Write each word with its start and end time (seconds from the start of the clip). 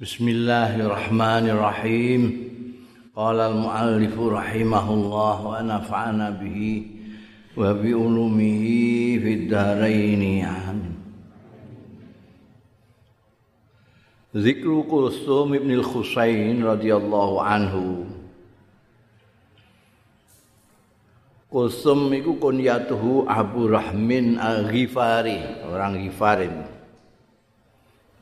Bismillahirrahmanirrahim. 0.00 2.48
Qala 3.12 3.52
al-muallif 3.52 4.16
rahimahullah 4.16 5.36
wa 5.44 5.60
nafa'ana 5.60 6.40
bihi 6.40 6.88
wa 7.52 7.76
bi 7.76 7.92
ulumihi 7.92 9.20
fid 9.20 9.52
dharain. 9.52 10.24
Amin. 10.40 10.96
Zikru 14.32 14.88
Kulsum 14.88 15.52
ibn 15.52 15.68
al-Husain 15.68 16.64
radhiyallahu 16.64 17.44
anhu. 17.44 18.08
Kulsum 21.52 22.08
iku 22.16 22.40
kunyatuhu 22.40 23.28
Abu 23.28 23.68
Rahmin 23.68 24.40
al-Ghifari, 24.40 25.68
orang 25.68 26.00
Ghifarin. 26.00 26.64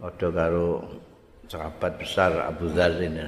Padha 0.03 0.27
karo 0.35 1.07
sahabat 1.49 1.97
besar 1.97 2.37
Abu 2.45 2.69
Dzar 2.69 3.01
ini. 3.01 3.25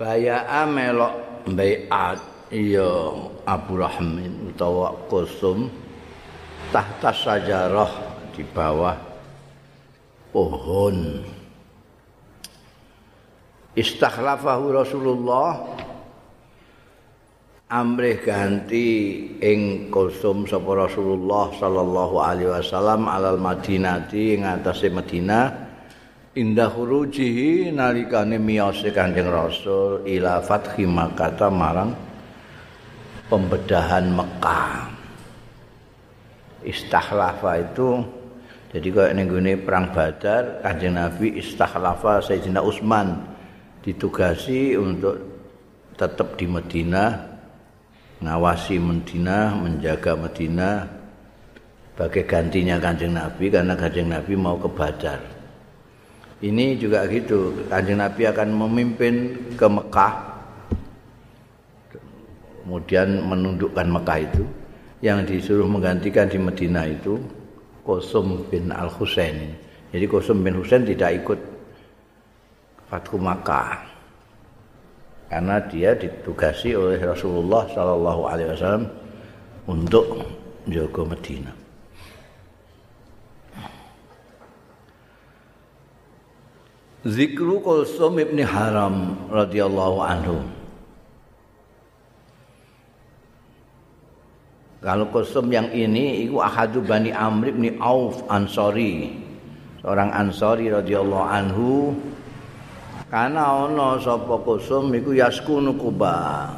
Baya'a 0.00 0.64
melok 0.64 1.14
bai'at 1.52 2.20
iya 2.52 3.12
Abu 3.44 3.80
Rahmin 3.80 4.52
utawa 4.52 4.92
Kusum 5.08 5.68
tahta 6.72 7.12
sajarah 7.12 7.92
di 8.32 8.44
bawah 8.44 8.96
pohon. 10.32 11.24
Istakhlafahu 13.76 14.72
Rasulullah 14.72 15.76
amrih 17.68 18.20
ganti 18.24 18.88
ing 19.44 19.92
Kusum 19.92 20.48
sapa 20.48 20.88
Rasulullah 20.88 21.52
sallallahu 21.52 22.16
alaihi 22.16 22.52
wasallam 22.52 23.04
alal 23.08 23.36
Madinati 23.36 24.40
ing 24.40 24.48
atase 24.48 24.88
Madinah 24.88 25.65
indah 26.36 26.68
hurujihi 26.68 27.72
nalikane 27.72 28.36
miyose 28.36 28.92
Kanjeng 28.92 29.32
Rasul 29.32 30.04
ila 30.04 30.44
fathi 30.44 30.84
Makkah 30.84 31.48
marang 31.48 31.96
pembedahan 33.32 34.12
Mekah. 34.12 34.92
Istakhlafa 36.60 37.64
itu 37.64 38.04
jadi 38.68 38.86
kok 38.92 39.10
ning 39.16 39.28
perang 39.64 39.88
Badar 39.96 40.60
Kanjeng 40.60 41.00
Nabi 41.00 41.40
istakhlafa 41.40 42.20
Sayyidina 42.20 42.60
Utsman 42.60 43.16
ditugasi 43.80 44.76
untuk 44.76 45.16
tetap 45.96 46.36
di 46.36 46.44
Madinah 46.44 47.32
ngawasi 48.20 48.76
Madinah, 48.76 49.56
menjaga 49.56 50.16
Madinah 50.16 50.76
sebagai 51.96 52.28
gantinya 52.28 52.76
Kanjeng 52.76 53.16
Nabi 53.16 53.48
karena 53.48 53.72
Kanjeng 53.72 54.12
Nabi 54.12 54.32
mau 54.36 54.60
ke 54.60 54.68
Badar. 54.68 55.35
Ini 56.36 56.76
juga 56.76 57.08
gitu, 57.08 57.64
Kanjeng 57.72 57.96
Nabi 57.96 58.28
akan 58.28 58.48
memimpin 58.52 59.14
ke 59.56 59.64
Mekah. 59.64 60.14
Kemudian 62.60 63.24
menundukkan 63.24 63.88
Mekah 63.88 64.18
itu 64.20 64.44
yang 65.00 65.24
disuruh 65.24 65.64
menggantikan 65.64 66.28
di 66.28 66.36
Medina 66.36 66.84
itu 66.84 67.16
Qasum 67.86 68.44
bin 68.52 68.68
Al-Husain. 68.68 69.56
Jadi 69.94 70.04
Qasum 70.04 70.44
bin 70.44 70.60
Husain 70.60 70.84
tidak 70.84 71.24
ikut 71.24 71.40
Fathu 72.90 73.16
Makkah. 73.16 73.80
Karena 75.32 75.56
dia 75.66 75.96
ditugasi 75.96 76.76
oleh 76.76 77.00
Rasulullah 77.02 77.66
sallallahu 77.66 78.22
alaihi 78.28 78.50
wasallam 78.52 78.84
untuk 79.66 80.22
menjaga 80.68 81.02
Medina. 81.02 81.65
Zikru 87.06 87.62
Kulsum 87.62 88.18
ibn 88.18 88.42
Haram 88.42 89.14
radhiyallahu 89.30 89.98
anhu. 90.02 90.42
Kalau 94.82 95.06
Kulsum 95.14 95.46
yang 95.54 95.70
ini 95.70 96.26
itu 96.26 96.42
ahadu 96.42 96.82
Bani 96.82 97.14
Amr 97.14 97.54
bin 97.54 97.78
Auf 97.78 98.26
Ansori. 98.26 99.22
Seorang 99.86 100.10
Ansori 100.10 100.66
radhiyallahu 100.66 101.26
anhu. 101.30 101.94
Karena 103.06 103.54
ono 103.54 104.02
sapa 104.02 104.42
Kulsum 104.42 104.90
iku 104.90 105.14
yaskunu 105.14 105.78
Kuba. 105.78 106.50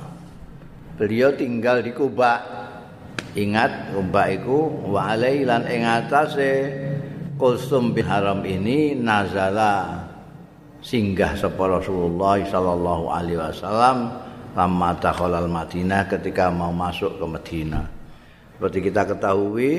Beliau 0.97 1.29
tinggal 1.37 1.85
di 1.85 1.93
Kuba. 1.93 2.41
Ingat 3.37 3.93
Kuba 3.93 4.33
iku 4.33 4.89
wa 4.97 5.13
alailan 5.13 5.69
ing 5.69 5.85
atase 5.85 6.73
Kulsum 7.37 7.93
bin 7.93 8.09
Haram 8.09 8.41
ini 8.49 8.97
nazala 8.97 9.98
singgah 10.79 11.35
sapa 11.35 11.79
Rasulullah 11.79 12.39
sallallahu 12.39 13.11
alaihi 13.11 13.39
wasallam 13.39 14.15
lama 14.55 14.91
takhalal 14.99 15.47
Madinah 15.51 16.07
ketika 16.11 16.51
mau 16.51 16.75
masuk 16.75 17.19
ke 17.19 17.25
Madinah. 17.27 17.87
Seperti 18.59 18.79
kita 18.91 19.07
ketahui 19.07 19.71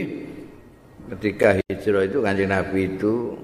ketika 1.15 1.59
hijrah 1.59 2.07
itu 2.07 2.17
Kanjeng 2.23 2.51
Nabi 2.51 2.79
itu 2.95 3.35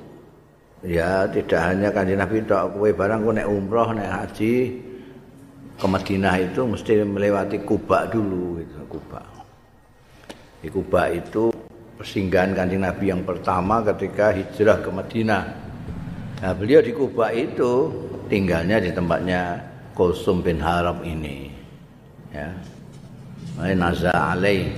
ya 0.86 1.28
tidak 1.28 1.60
hanya 1.60 1.92
Kanjeng 1.92 2.24
Nabi 2.24 2.40
tok 2.48 2.80
kowe 2.80 2.90
barang 2.94 3.20
kowe 3.26 3.34
nek 3.36 3.48
umroh 3.52 3.90
nek 3.92 4.08
haji 4.08 4.54
ke 5.76 5.86
Madinah 5.92 6.36
itu 6.40 6.62
mesti 6.64 7.04
melewati 7.04 7.58
Kuba 7.68 8.08
dulu 8.08 8.64
itu 8.64 8.80
Kuba. 8.88 9.24
Di 10.64 10.72
Kuba 10.72 11.12
itu 11.12 11.52
persinggahan 12.00 12.56
Kanjeng 12.56 12.88
Nabi 12.88 13.12
yang 13.12 13.28
pertama 13.28 13.84
ketika 13.84 14.32
hijrah 14.32 14.80
ke 14.80 14.88
Madinah. 14.88 15.65
Nah, 16.45 16.53
beliau 16.53 16.78
di 16.78 16.94
Kuba 16.94 17.33
itu 17.33 17.89
tinggalnya 18.29 18.78
di 18.78 18.94
tempatnya 18.94 19.57
Kulsum 19.97 20.45
bin 20.45 20.61
Haram 20.61 21.01
ini. 21.01 21.50
Ya. 22.29 22.53
Naza 23.73 24.13
Alai 24.13 24.69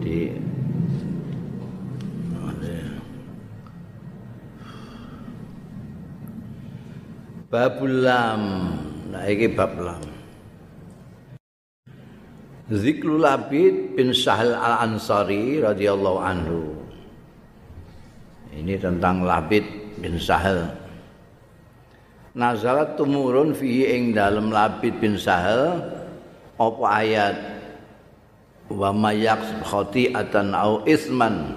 di 0.00 0.32
Babul 7.52 8.00
Lam. 8.00 8.42
Nah, 9.12 9.28
ini 9.28 9.44
bab 9.52 9.76
Lam. 9.76 10.00
Zikrul 12.72 13.20
Labid 13.20 13.92
bin 13.92 14.16
Sahal 14.16 14.56
Al-Ansari 14.56 15.60
radhiyallahu 15.60 16.16
anhu. 16.16 16.80
Ini 18.56 18.80
tentang 18.80 19.28
Labid 19.28 19.81
bin 20.02 20.18
Sahal. 20.18 20.66
Nazalat 22.34 22.98
tumurun 22.98 23.54
fi 23.54 23.86
ing 23.94 24.10
dalem 24.10 24.50
Labid 24.50 24.98
bin 24.98 25.14
Sahal 25.14 25.78
apa 26.58 26.84
ayat? 26.90 27.36
Wa 28.72 28.90
mayak 28.90 29.62
khati'atan 29.62 30.56
au 30.56 30.82
isman. 30.88 31.54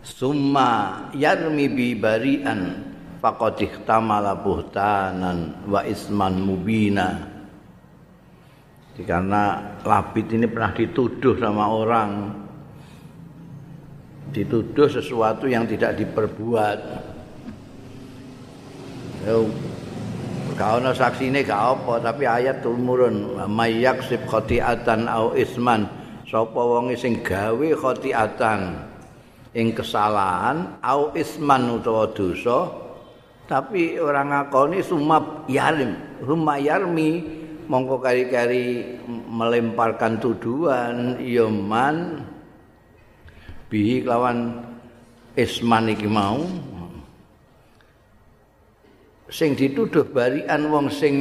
Summa 0.00 1.10
yarmi 1.12 1.66
bi 1.68 1.92
bari'an 1.96 2.86
faqad 3.20 3.60
ihtamala 3.60 4.36
buhtanan 4.38 5.64
wa 5.66 5.80
isman 5.84 6.40
mubina. 6.40 7.26
Karena 9.00 9.56
Labid 9.80 10.28
ini 10.28 10.44
pernah 10.44 10.76
dituduh 10.76 11.40
sama 11.40 11.72
orang 11.72 12.36
dituduh 14.30 14.88
sesuatu 14.88 15.46
yang 15.50 15.66
tidak 15.66 15.98
diperbuat. 15.98 16.78
Kau 20.56 20.76
no 20.76 20.92
saksi 20.92 21.32
ini 21.32 21.40
gak 21.40 21.62
apa, 21.80 21.94
tapi 22.04 22.28
ayat 22.28 22.60
turun 22.60 23.36
mayak 23.48 24.04
sib 24.04 24.24
khotiatan 24.28 25.08
au 25.08 25.32
isman. 25.32 25.88
Sopo 26.28 26.78
wong 26.78 26.94
sing 26.94 27.24
gawe 27.24 27.68
khotiatan 27.74 28.90
ing 29.50 29.74
kesalahan 29.74 30.78
au 30.78 31.10
isman 31.18 31.80
utawa 31.80 32.06
dosa 32.14 32.70
tapi 33.50 33.98
orang 33.98 34.30
ngakoni 34.30 34.78
sumap 34.78 35.50
yarim 35.50 35.98
rumah 36.22 36.54
yarmi 36.54 37.26
mongko 37.66 37.98
kari-kari 37.98 38.94
melemparkan 39.10 40.22
tuduhan 40.22 41.18
yoman 41.18 42.22
bihi 43.70 44.02
kelawan 44.02 44.60
isman 45.38 45.94
iki 45.94 46.10
mau. 46.10 46.42
Sing 49.30 49.54
dituduh 49.54 50.02
barian 50.10 50.66
wong 50.68 50.90
sing 50.90 51.14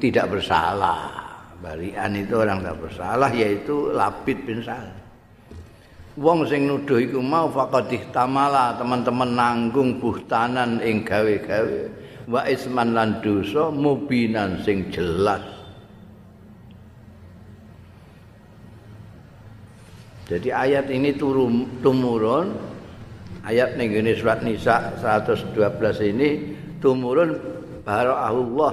tidak 0.00 0.32
bersalah. 0.32 1.22
Barian 1.60 2.16
itu 2.16 2.40
orang 2.40 2.64
tidak 2.64 2.80
bersalah 2.88 3.30
yaitu 3.30 3.92
Labid 3.92 4.48
bin 4.48 4.64
Sal 4.64 5.04
wong 6.14 6.46
sing 6.46 6.70
nuduh 6.70 6.98
iku 7.02 7.18
mau 7.18 7.50
faqad 7.50 7.90
tamala 8.14 8.78
teman-teman 8.78 9.34
nanggung 9.34 9.98
buhtanan 9.98 10.78
ing 10.82 11.02
gawe-gawe. 11.02 11.80
Wa 12.24 12.48
isman 12.48 12.96
lan 12.96 13.20
dosa 13.20 13.68
mubinan 13.68 14.56
sing 14.64 14.88
jelas 14.88 15.44
Jadi 20.24 20.48
ayat 20.48 20.88
ini 20.88 21.12
turun 21.12 21.80
tumurun. 21.84 22.72
Ayat 23.44 23.76
ning 23.76 23.92
surat 24.16 24.40
Nisa 24.40 24.96
112 24.96 25.52
ini 26.16 26.28
tumurun 26.80 27.36
Allah 27.84 28.72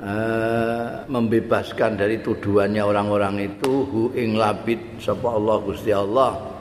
uh, 0.00 1.04
membebaskan 1.04 2.00
dari 2.00 2.24
tuduhannya 2.24 2.80
orang-orang 2.80 3.52
itu 3.52 3.84
hu 3.84 4.02
ing 4.16 4.40
labid 4.40 4.96
sapa 4.96 5.28
Allah 5.28 5.56
Gusti 5.60 5.92
Allah. 5.92 6.56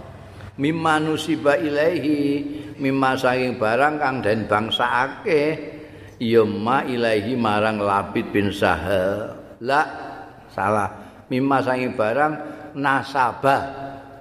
Mimma 0.58 1.00
nusiba 1.00 1.56
ilaihi 1.56 2.44
mimma 2.82 3.16
saking 3.16 3.62
barang 3.62 3.96
kang 4.02 4.26
den 4.26 4.50
bangsaake 4.50 5.42
ya 6.20 6.44
ma 6.44 6.82
ilaihi 6.82 7.38
marang 7.38 7.80
labid 7.80 8.28
bin 8.34 8.50
sahal. 8.52 9.38
La 9.64 9.82
salah 10.52 11.07
mimma 11.28 11.58
saking 11.64 11.94
barang 11.96 12.34
nasabah 12.76 13.62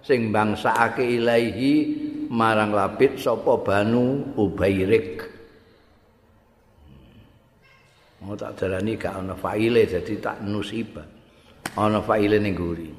sing 0.03 0.31
bangsakake 0.31 1.19
ilaihi 1.19 1.73
marang 2.31 2.75
labid 2.75 3.19
sapa 3.19 3.59
banu 3.63 4.35
ubairik. 4.39 5.27
Mau 8.23 8.35
tak 8.35 8.59
darani 8.59 8.99
gak 8.99 9.23
ana 9.23 9.35
faile 9.39 9.87
jadi 9.87 10.15
tak 10.19 10.43
nusiba 10.43 11.05
ana 11.79 12.03
faile 12.03 12.39
ning 12.39 12.55
guri. 12.55 12.91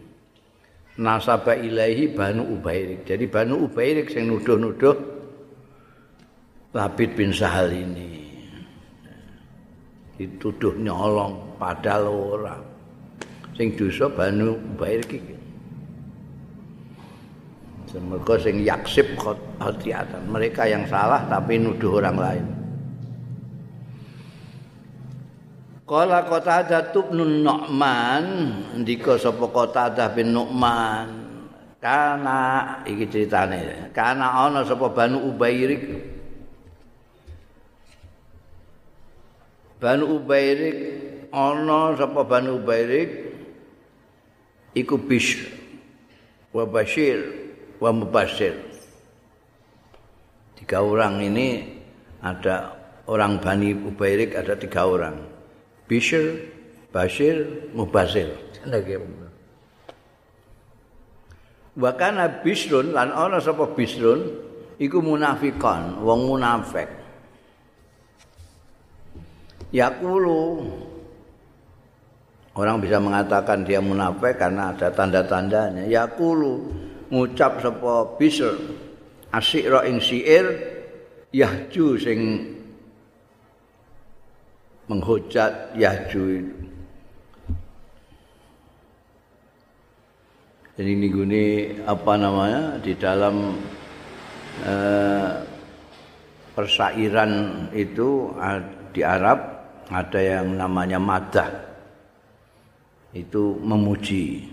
Nasaba 0.98 1.54
ilaihi 1.54 2.09
banu 2.09 2.57
ubairik. 2.57 3.06
Jadi 3.06 3.30
banu 3.30 3.69
ubairik 3.69 4.09
sing 4.09 4.25
nuduh-nuduh 4.33 4.98
labid 6.74 7.13
bin 7.13 7.30
sahal 7.30 7.69
ini. 7.69 8.25
Dituduh 10.18 10.74
nyolong 10.81 11.62
padahal 11.62 12.09
ora 12.09 12.57
sing 13.57 13.74
dosa 13.74 14.06
banu 14.06 14.54
ubairik 14.77 15.18
iki. 15.18 15.36
Semoga 17.89 18.38
sing 18.38 18.62
yaksib 18.62 19.18
khotiatan. 19.57 20.30
Mereka 20.30 20.69
yang 20.69 20.86
salah 20.86 21.25
tapi 21.25 21.57
nuduh 21.57 21.98
orang 21.98 22.18
lain. 22.21 22.45
Kala 25.88 26.27
kota 26.27 26.68
ada 26.68 26.83
tubnun 26.92 27.42
Nu'man. 27.42 28.25
Ndika 28.83 29.15
sopa 29.18 29.48
kota 29.50 29.88
ada 29.88 30.12
bin 30.12 30.36
Nu'man? 30.36 31.25
Karena 31.77 32.39
Iki 32.89 33.06
ceritanya 33.07 33.94
Karena 33.94 34.50
ana 34.50 34.65
sopa 34.65 34.89
Banu 34.89 35.30
Ubairik 35.30 35.86
Banu 39.77 40.18
Ubairik 40.18 40.77
Ana 41.30 41.94
sopa 41.94 42.25
Banu 42.25 42.57
Ubairik 42.57 43.26
Iku 44.75 44.99
Bishr 44.99 45.57
Wa 46.57 46.65
Bashir 46.65 47.21
wa 47.77 47.93
mubashir. 47.93 48.57
Tiga 50.57 50.81
orang 50.81 51.21
ini 51.21 51.77
ada 52.23 52.73
orang 53.05 53.37
Bani 53.37 53.77
Ubairik 53.77 54.33
ada 54.33 54.57
tiga 54.57 54.89
orang. 54.89 55.21
Bishr, 55.85 56.49
Bashir, 56.89 57.69
Mubashir. 57.77 58.33
Wa 61.77 61.91
kana 61.93 62.41
Bishrun 62.41 62.97
lan 62.97 63.13
ana 63.13 63.37
sapa 63.37 63.69
Bishrun 63.77 64.33
iku 64.81 64.97
munafikan, 64.97 66.01
wong 66.01 66.25
munafik. 66.25 66.89
Yaqulu 69.69 70.73
Orang 72.57 72.81
bisa 72.81 72.98
mengatakan 72.98 73.62
dia 73.62 73.77
munafik 73.77 74.42
karena 74.42 74.74
ada 74.74 74.89
tanda-tandanya. 74.89 75.86
Yaqulu 75.86 76.65
ngucap 77.13 77.62
sapa 77.62 78.18
bisr 78.18 78.57
asyira 79.31 79.86
ing 79.86 80.01
syair 80.01 80.45
yahju 81.31 82.00
sing 82.00 82.19
menghujat 84.88 85.75
yahju 85.75 86.24
itu 86.39 86.57
jadi 90.80 90.89
ini 90.94 91.07
guni 91.12 91.45
apa 91.83 92.13
namanya 92.15 92.63
di 92.80 92.94
dalam 92.95 93.59
eh, 94.63 95.30
persairan 96.56 97.31
itu 97.75 98.31
di 98.95 99.01
Arab 99.04 99.39
ada 99.92 100.19
yang 100.19 100.56
namanya 100.56 101.00
madah 101.00 101.66
itu 103.15 103.56
memuji. 103.62 104.50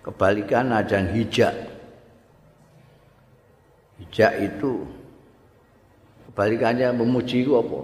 Kebalikan 0.00 0.72
ajan 0.72 1.12
hijak. 1.12 1.52
Hijak 4.00 4.32
itu 4.40 4.88
kebalikannya 6.30 6.88
memuji 6.96 7.44
itu 7.44 7.52
apa? 7.60 7.80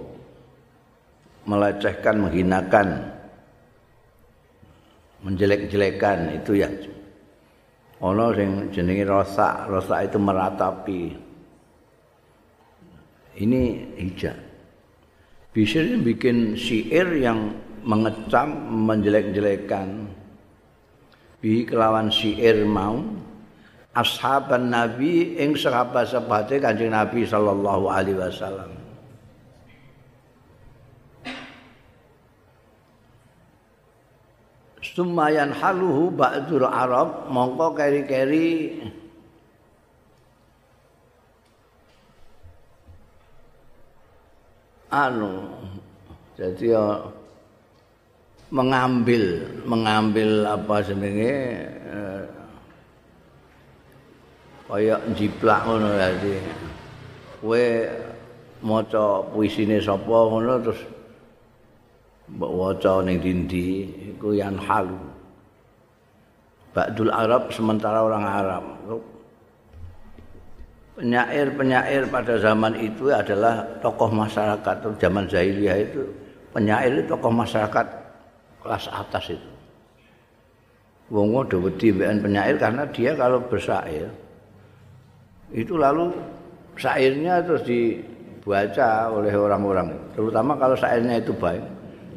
Melecehkan 1.47 2.15
menghinakan 2.19 2.87
menjelek-jelekan 5.21 6.41
itu 6.41 6.51
ya. 6.57 6.69
Ono 8.01 8.29
sing 8.33 8.69
jenenge 8.73 9.05
rosak 9.05 9.69
rosak 9.69 10.09
itu 10.09 10.17
meratapi. 10.17 11.01
Ini 13.37 13.61
hijak. 14.01 14.37
Bisa 15.53 15.81
bikin 15.81 16.53
syair 16.53 17.09
yang 17.17 17.53
mengecam 17.87 18.51
menjelek-jelekan. 18.67 20.11
Bi 21.39 21.63
kelawan 21.63 22.11
syair 22.11 22.67
mau 22.67 22.99
ashaban 23.95 24.67
nabi 24.67 25.39
ing 25.39 25.55
sahabat-sahabate 25.55 26.59
kanjeng 26.59 26.91
nabi 26.91 27.23
sallallahu 27.23 27.87
alaihi 27.87 28.19
wasallam. 28.19 28.75
Sumayan 34.97 35.53
haluhu 35.53 36.09
ba'dur 36.09 36.65
Arab 36.65 37.29
mongko 37.29 37.77
keri-keri 37.77 38.81
anu 44.89 45.45
jadi 46.33 46.81
mengambil 48.47 49.43
mengambil 49.67 50.47
apa 50.47 50.75
jenenge 50.79 51.35
eh, 51.67 52.23
kaya 54.67 54.95
jiplak 55.15 55.67
ngono 55.67 55.89
dadi 55.95 56.35
kowe 57.43 57.65
maca 58.63 59.23
puisine 59.35 59.83
sapa 59.83 60.17
ngono 60.31 60.53
terus 60.63 60.81
mbok 62.31 62.51
waca 62.55 63.03
ning 63.03 63.19
dindi 63.19 63.87
iku 64.15 64.31
yan 64.35 64.55
halu 64.59 64.95
Ba'dul 66.77 67.09
Arab 67.09 67.49
sementara 67.49 68.05
orang 68.05 68.21
Arab. 68.21 68.63
Penyair-penyair 70.93 72.05
pada 72.05 72.37
zaman 72.37 72.77
itu 72.77 73.09
adalah 73.09 73.65
tokoh 73.81 74.13
masyarakat. 74.13 74.85
Zaman 75.01 75.25
jahiliyah 75.25 75.77
itu 75.81 76.05
penyair 76.53 77.01
itu 77.01 77.09
tokoh 77.09 77.33
masyarakat 77.33 78.06
kelas 78.67 78.91
atas 78.91 79.31
itu. 79.31 79.49
Wong 81.07 81.31
udah 81.31 81.55
wedi 81.63 81.95
penyair 81.95 82.59
karena 82.59 82.83
dia 82.91 83.15
kalau 83.15 83.39
bersair 83.47 84.11
itu 85.55 85.79
lalu 85.79 86.11
syairnya 86.75 87.39
terus 87.39 87.63
dibaca 87.63 89.07
oleh 89.07 89.31
orang-orang, 89.31 89.95
terutama 90.11 90.59
kalau 90.59 90.75
syairnya 90.75 91.23
itu 91.23 91.31
baik, 91.31 91.63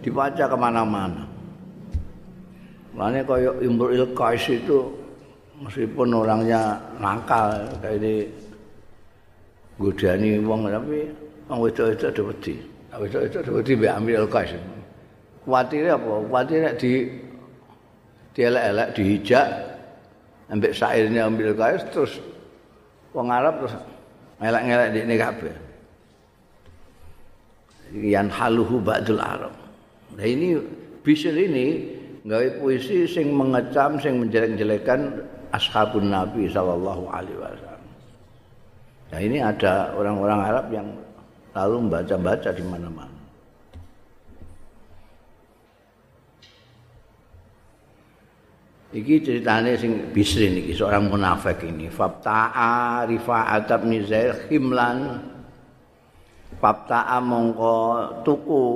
dibaca 0.02 0.44
ke 0.50 0.56
mana-mana. 0.58 1.22
Makanya 2.98 3.22
kayak 3.22 3.54
Imrul 3.62 3.94
Ilkais 3.94 4.50
itu 4.50 4.90
meskipun 5.62 6.10
orangnya 6.10 6.74
nakal 6.98 7.62
kayak 7.78 8.02
ini 8.02 8.14
godani 9.78 10.42
wong 10.42 10.66
tapi 10.66 11.06
wong 11.46 11.58
wedok-wedok 11.62 12.10
ada 12.10 12.22
wedi. 12.26 12.54
Wedok-wedok 12.90 13.40
ada 13.46 13.50
wedi 13.54 13.72
mbek. 13.78 13.94
Kuatire 15.44 15.90
apa? 15.94 16.12
Kuatire 16.26 16.68
di 16.76 17.08
dielek-elek 18.34 18.88
dihijak 18.94 19.46
ambek 20.50 20.72
syairnya 20.74 21.26
ambil 21.26 21.54
kais 21.54 21.82
terus 21.90 22.18
wong 23.14 23.30
Arab 23.30 23.62
terus 23.62 23.74
ngelak-ngelak 24.38 24.88
di 24.94 24.98
ini 25.04 25.16
kabeh. 25.18 25.54
Yan 27.90 28.30
haluhu 28.30 28.78
ba'dul 28.78 29.18
Arab. 29.18 29.54
Nah 30.14 30.26
ini 30.26 30.58
Bishr 31.00 31.34
ini 31.34 31.96
gawe 32.28 32.60
puisi 32.60 33.08
sing 33.08 33.32
mengecam, 33.32 33.96
sing 33.98 34.20
menjelek-jelekan 34.20 35.24
ashabun 35.56 36.12
Nabi 36.12 36.46
sallallahu 36.46 37.08
alaihi 37.08 37.40
wasallam. 37.40 37.82
Nah 39.10 39.20
ini 39.20 39.38
ada 39.40 39.90
orang-orang 39.96 40.40
Arab 40.44 40.66
yang 40.70 40.88
lalu 41.56 41.76
membaca-baca 41.88 42.50
di 42.54 42.64
mana-mana. 42.68 43.19
Iki 48.90 49.22
ceritane 49.22 49.78
sing 49.78 50.10
Bisrin 50.10 50.58
iki 50.58 50.74
seorang 50.74 51.06
munafik 51.06 51.62
ini. 51.62 51.86
Fabta'a 51.86 53.06
Rifa'at 53.06 53.70
bin 53.86 54.02
Zaid 54.02 54.50
Himlan. 54.50 55.22
Fabta'a 56.58 57.22
mongko 57.22 57.78
tuku 58.26 58.66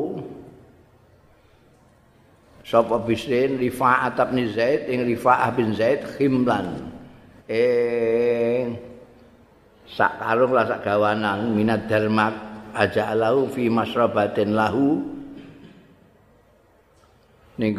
sapa 2.62 3.02
Bisrin 3.02 3.58
Rifa'at 3.58 4.14
bin 4.30 4.46
Zaid 4.54 4.86
ing 4.86 5.02
Rifa'ah 5.02 5.50
bin 5.50 5.74
Zaid 5.74 6.06
Himlan. 6.14 6.94
Eh 7.50 8.70
sak 9.90 10.22
karung 10.22 10.54
lah 10.54 10.64
sak 10.64 10.80
gawanan 10.86 11.52
minat 11.52 11.90
dalmak 11.90 12.32
aja 12.72 13.12
lahu 13.18 13.50
fi 13.50 13.66
masrabatin 13.66 14.54
lahu 14.54 15.02
ning 17.60 17.74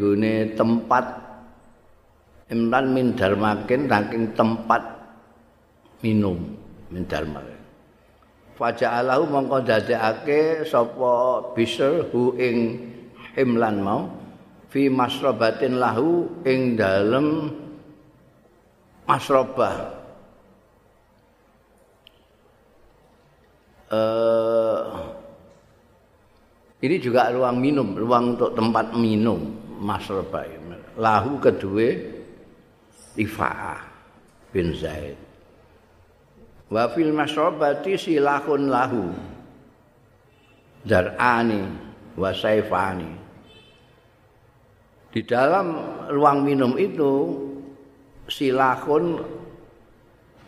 tempat 0.53 1.24
Imran 2.45 2.93
min 2.93 3.17
darmakin 3.17 3.89
saking 3.89 4.37
tempat 4.37 4.81
minum 6.05 6.37
min 6.93 7.01
darmakin. 7.09 7.57
Faja'alahu 8.55 9.23
mongko 9.27 9.65
dadekake 9.65 10.63
sapa 10.63 11.41
bisr 11.57 12.05
hu 12.13 12.37
ing 12.37 12.79
himlan 13.35 13.81
mau 13.81 14.07
fi 14.69 14.87
masrabatin 14.87 15.81
lahu 15.81 16.29
ing 16.45 16.77
dalem 16.77 17.51
masrabah. 19.09 20.05
Uh, 23.85 24.81
ini 26.81 26.95
juga 27.01 27.29
ruang 27.33 27.57
minum, 27.57 27.95
ruang 27.97 28.37
untuk 28.37 28.53
tempat 28.53 28.93
minum 28.93 29.49
masrabah. 29.81 30.45
Lahu 30.95 31.43
kedua 31.43 32.15
Rifa'ah 33.15 33.79
bin 34.51 34.75
Zaid. 34.75 35.15
Wa 36.67 36.91
fil 36.91 37.15
masrabati 37.15 37.95
silahun 37.95 38.67
lahu. 38.67 39.11
Dar'ani 40.85 41.63
wa 42.19 42.29
saifani. 42.35 43.11
Di 45.15 45.23
dalam 45.23 45.79
ruang 46.11 46.43
minum 46.43 46.75
itu 46.75 47.39
silahun 48.27 49.23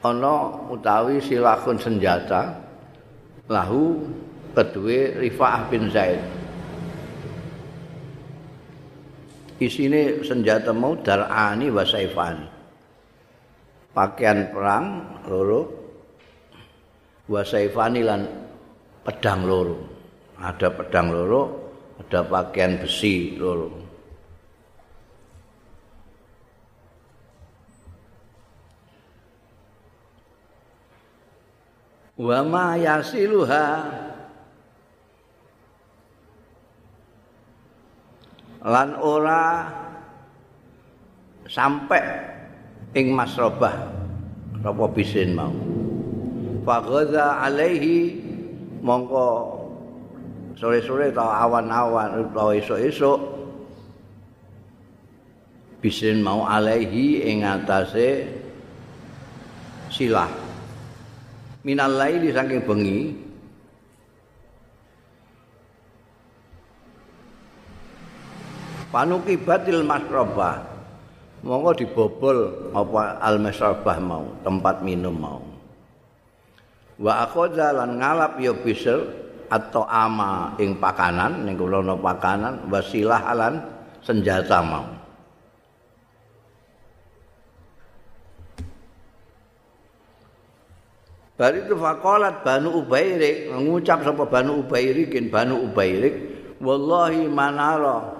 ana 0.03 0.35
utawi 0.67 1.23
silahun 1.23 1.79
senjata 1.79 2.59
lahu 3.47 4.03
kedua 4.51 5.23
Rifa'ah 5.23 5.61
bin 5.71 5.87
Zaid. 5.87 6.19
Isine 9.57 10.21
senjata 10.21 10.69
mau 10.69 10.93
dar'ani 10.99 11.73
wa 11.73 11.81
saifani. 11.81 12.56
Pakaian 13.97 14.53
perang 14.53 14.85
loro. 15.25 15.61
Wasaifani 17.25 18.05
lan 18.05 18.21
pedang 19.01 19.41
loro. 19.49 19.77
Ada 20.37 20.69
pedang 20.69 21.09
loro 21.09 21.67
ada 21.97 22.21
pakaian 22.21 22.77
besi 22.77 23.33
loro. 23.41 23.73
Wa 32.21 32.45
ma 32.45 32.77
yasiluha. 32.77 33.65
Lan 38.67 38.89
ora 38.99 39.69
sampai 41.47 42.03
ing 42.95 43.11
masrabah. 43.11 43.75
Apa 44.63 44.85
bisin 44.91 45.35
mau? 45.35 45.51
Faghadha 46.67 47.39
alaihi 47.47 48.19
mongko 48.83 49.55
sore-sore 50.59 51.15
atau 51.15 51.27
awan-awan 51.27 52.27
atau 52.27 52.51
esok-esok 52.51 53.19
bisin 55.79 56.19
mau 56.19 56.43
alaihi 56.43 57.23
ing 57.23 57.47
atase 57.47 58.27
silah. 59.87 60.27
Minal 61.63 61.95
laili 61.95 62.31
saking 62.31 62.63
bengi. 62.63 62.99
Panukibatil 68.87 69.83
masrabah 69.83 70.76
monggo 71.47 71.71
dibobol 71.71 72.69
apa 72.75 73.23
al-masrabah 73.23 73.97
mau, 74.03 74.27
tempat 74.43 74.83
minum 74.83 75.15
mau. 75.15 75.39
Wa 76.99 77.23
akhadha 77.23 77.71
lan 77.71 77.95
ngalap 77.95 78.35
ya 78.43 78.51
bisel 78.51 79.07
atau 79.47 79.87
ama 79.87 80.59
ing 80.59 80.75
pakanan 80.75 81.47
ning 81.47 81.55
kula 81.55 81.95
pakanan 81.95 82.67
wasilah 82.67 83.23
lan 83.31 83.63
senjata 84.03 84.59
mau. 84.59 84.87
Bari 91.37 91.69
itu 91.69 91.77
fakolat 91.77 92.41
Banu 92.41 92.81
Ubairik 92.81 93.53
mengucap 93.53 94.01
sapa 94.01 94.25
Banu 94.25 94.65
Ubairikin 94.65 95.29
Banu 95.29 95.69
Ubairik 95.69 96.17
wallahi 96.57 97.29
manara 97.29 98.16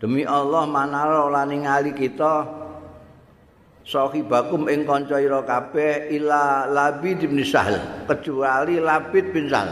Demi 0.00 0.24
Allah 0.24 0.64
manara 0.64 1.28
lan 1.28 1.52
ningali 1.52 1.92
kita 1.92 2.48
sahibakum 3.84 4.64
ing 4.72 4.88
kanca 4.88 5.20
ira 5.20 5.44
kabeh 5.44 6.08
ila 6.16 6.64
Labid 6.72 7.28
bin 7.28 7.44
Sahl 7.44 7.76
kecuali 8.08 8.80
Labid 8.80 9.28
bin 9.36 9.52
Sahl. 9.52 9.68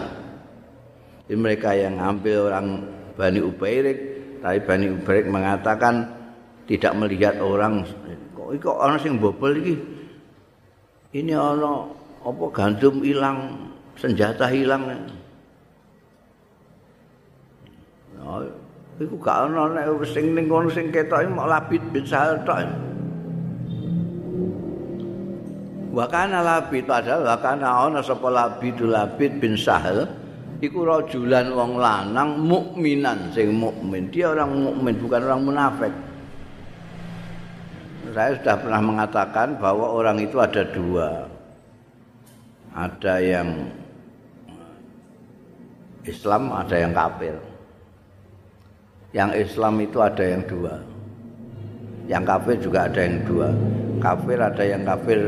Ini 1.32 1.36
mereka 1.36 1.72
yang 1.72 1.96
ambil 1.96 2.52
orang 2.52 2.68
Bani 3.16 3.40
Ubairik, 3.40 3.98
tapi 4.44 4.60
Bani 4.68 4.86
Ubairik 5.00 5.32
mengatakan 5.32 6.04
tidak 6.68 6.92
melihat 7.00 7.40
orang 7.40 7.88
kok 8.36 8.52
kok 8.60 8.78
ana 8.84 9.00
sing 9.00 9.16
bobol 9.16 9.56
iki. 9.56 9.80
Ini 11.16 11.32
ana 11.40 11.88
apa 12.20 12.44
gandum 12.52 13.00
hilang, 13.00 13.72
senjata 13.96 14.44
hilang. 14.52 14.92
Nah, 18.12 18.44
iku 18.98 19.14
gak 19.22 19.46
ana 19.46 19.70
nek 19.70 19.86
sing 20.10 20.34
ning 20.34 20.50
kono 20.50 20.66
sing 20.70 20.90
ketok 20.90 21.30
mok 21.30 21.46
labit 21.46 21.82
bin 21.94 22.02
sahal 22.02 22.34
tok. 22.42 22.66
Wa 25.94 26.06
kana 26.10 26.42
labit 26.42 26.86
adalah 26.90 27.34
wa 27.34 27.36
kana 27.38 27.68
ana 27.86 28.00
sapa 28.02 28.26
labit 28.26 28.78
labit 28.82 29.38
bin 29.38 29.54
sahal. 29.54 30.06
Iku 30.58 30.82
rajulan 30.82 31.54
wong 31.54 31.78
lanang 31.78 32.42
mukminan 32.42 33.30
sing 33.30 33.54
mukmin. 33.54 34.10
Dia 34.10 34.34
orang 34.34 34.50
mukmin 34.58 34.94
bukan 34.98 35.22
orang 35.22 35.42
munafik. 35.46 35.94
Saya 38.10 38.34
sudah 38.42 38.56
pernah 38.58 38.82
mengatakan 38.82 39.54
bahwa 39.62 39.86
orang 39.94 40.18
itu 40.18 40.42
ada 40.42 40.66
dua. 40.66 41.30
Ada 42.74 43.14
yang 43.22 43.70
Islam 46.02 46.50
ada 46.50 46.74
yang 46.74 46.90
kafir 46.96 47.47
yang 49.12 49.30
Islam 49.32 49.80
itu 49.80 49.98
ada 50.00 50.24
yang 50.24 50.42
dua. 50.44 50.74
Yang 52.08 52.24
kafir 52.24 52.56
juga 52.60 52.78
ada 52.88 53.00
yang 53.00 53.18
dua. 53.24 53.48
Kafir 53.98 54.38
ada 54.40 54.64
yang 54.64 54.82
kafir 54.86 55.20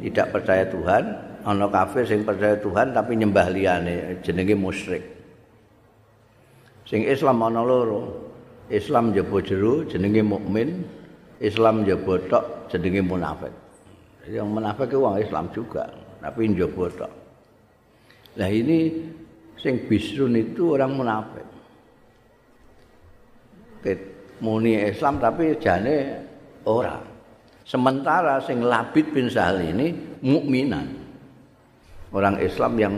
tidak 0.00 0.26
percaya 0.34 0.64
Tuhan 0.66 1.04
ono 1.40 1.66
kafir 1.72 2.04
sing 2.04 2.20
percaya 2.20 2.56
Tuhan 2.60 2.92
tapi 2.92 3.16
nyembah 3.16 3.48
liyane 3.48 4.20
jenenge 4.20 4.56
musyrik. 4.56 5.04
Sing 6.84 7.06
Islam 7.06 7.40
ono 7.40 7.62
loro 7.64 8.02
Islam 8.68 9.16
jebo 9.16 9.40
jero 9.40 9.86
jenenge 9.88 10.20
mukmin 10.20 10.84
Islam 11.40 11.86
jebo 11.88 12.20
tok 12.28 12.68
jenenge 12.68 13.00
munafik. 13.00 13.52
Yang 14.28 14.48
munafik 14.48 14.92
itu 14.92 15.00
Islam 15.00 15.48
juga 15.54 15.88
tapi 16.20 16.52
jebo 16.52 16.84
tok 16.92 17.12
nah 18.38 18.46
ini 18.46 18.94
sing 19.58 19.90
bisrun 19.90 20.38
itu 20.38 20.78
orang 20.78 20.94
munafik 20.94 21.42
muni 24.40 24.76
Islam 24.80 25.20
tapi 25.20 25.56
jane 25.60 26.20
ora. 26.64 26.98
Sementara 27.64 28.42
sing 28.42 28.66
Labid 28.66 29.14
bin 29.14 29.30
Sahal 29.30 29.62
ini 29.62 29.94
mukminan. 30.24 30.90
Orang 32.10 32.42
Islam 32.42 32.74
yang 32.74 32.94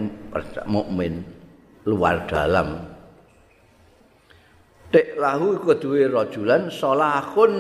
mukmin 0.65 1.21
luar 1.85 2.25
dalam. 2.25 2.81
Tek 4.89 5.21
lahu 5.21 5.61
kedua 5.61 6.09
rajulan 6.09 6.73
solahun 6.73 7.53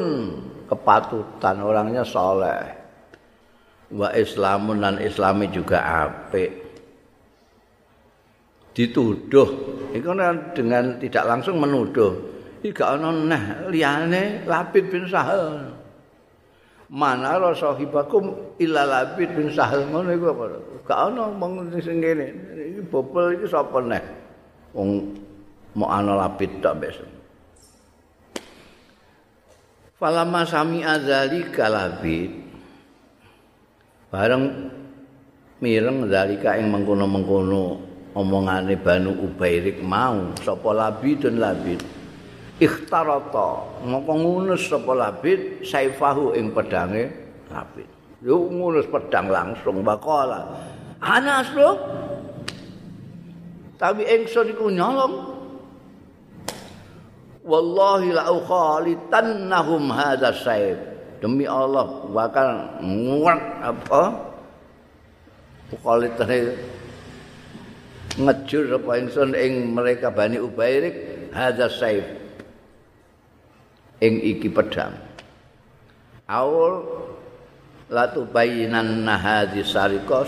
kepatutan 0.68 1.56
orangnya 1.60 2.04
soleh. 2.04 2.60
Wa 3.92 4.08
islamun 4.16 4.80
dan 4.80 4.96
islami 5.04 5.52
juga 5.52 6.08
apik. 6.08 6.48
Dituduh. 8.72 9.48
Itu 9.92 10.16
dengan 10.56 10.96
tidak 10.96 11.24
langsung 11.28 11.60
menuduh. 11.60 12.40
Iki 12.62 12.82
ana 12.82 13.10
neh 13.10 13.44
liyane 13.70 14.46
Labid 14.46 14.88
bin 14.88 15.04
Sahal. 15.10 15.74
mana 16.92 17.40
ra 17.40 17.56
sahibakum 17.56 18.36
illa 18.60 18.84
labid 18.84 19.32
bin 19.32 19.48
sahal 19.48 19.88
ngono 19.88 20.12
iku 20.12 20.26
apa? 20.36 20.44
Gak 20.84 21.00
ono 21.08 21.32
mong 21.32 21.72
sing 21.80 22.04
ngene. 22.04 22.28
Iki 22.76 22.82
bobol 22.92 23.32
iki 23.32 23.48
sapa 23.48 23.80
neh? 23.80 24.04
Wong 24.76 25.16
mau 25.72 25.88
ana 25.88 26.20
labid 26.20 26.60
tok 26.60 26.84
besok 26.84 27.08
Falama 29.96 30.44
sami 30.44 30.82
azali 30.84 31.46
kalabid 31.48 32.32
bareng 34.12 34.44
mireng 35.62 36.10
zalika 36.10 36.58
ing 36.58 36.68
mengkono-mengkono 36.74 37.78
omongane 38.12 38.76
Banu 38.82 39.14
Ubairik 39.14 39.78
mau 39.80 40.34
sapa 40.42 40.74
labidun 40.74 41.38
labid 41.38 41.80
ikhtarata. 42.60 43.80
Mongko 43.86 44.12
ngunus 44.12 44.68
sapa 44.68 44.92
labid 44.92 45.64
saifahu 45.64 46.36
ing 46.36 46.52
pedange 46.52 47.08
labid. 47.48 47.88
Yo 48.20 48.50
ngunus 48.50 48.86
pedang 48.90 49.32
langsung 49.32 49.80
bakola. 49.80 50.44
Ana 51.02 51.42
aslo 51.42 51.70
tapi 53.80 54.06
ingsun 54.06 54.54
iku 54.54 54.70
nyolong. 54.70 55.34
Wallahi 57.42 58.14
la 58.14 58.30
ukhaalitannahum 58.30 59.90
hadza 59.90 60.30
saib. 60.38 60.78
Demi 61.18 61.46
Allah 61.46 62.06
bakal 62.10 62.78
nguat 62.78 63.42
apa? 63.58 64.02
Ukhalitane 65.74 66.54
ngejur 68.22 68.78
apa 68.78 68.90
ingsun 69.02 69.34
ing 69.34 69.74
mereka 69.74 70.14
Bani 70.14 70.38
Ubairik 70.38 70.94
hadza 71.34 71.66
saib 71.66 72.21
ing 74.02 74.18
iki 74.18 74.50
pedang 74.50 74.98
awal 76.26 76.82
latu 77.86 78.26
bayinan 78.26 79.06
nahadi 79.06 79.62
sarika 79.62 80.26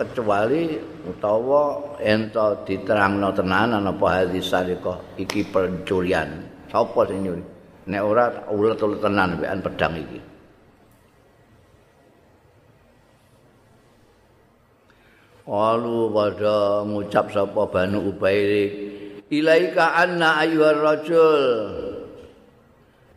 kecuali 0.00 0.80
utawa 1.04 1.96
ento 2.00 2.64
diterangno 2.64 3.36
tenanan 3.36 3.84
apa 3.84 4.06
hadis 4.24 4.48
sarika 4.48 4.96
iki 5.20 5.44
pencurian 5.44 6.50
Sapa 6.70 7.02
sing 7.10 7.26
nyuri? 7.26 7.42
Nek 7.90 8.02
ora 8.06 8.30
ulet-ulet 8.46 9.02
tenan 9.02 9.42
wekan 9.42 9.58
pedang 9.58 9.94
iki. 9.98 10.20
Walu 15.50 16.14
pada 16.14 16.86
ngucap 16.86 17.26
sapa 17.34 17.66
Banu 17.66 18.14
Ubairik 18.14 18.70
Ilaika 19.34 19.98
anna 19.98 20.38
ayyuhar 20.46 20.78
rajul 20.78 21.89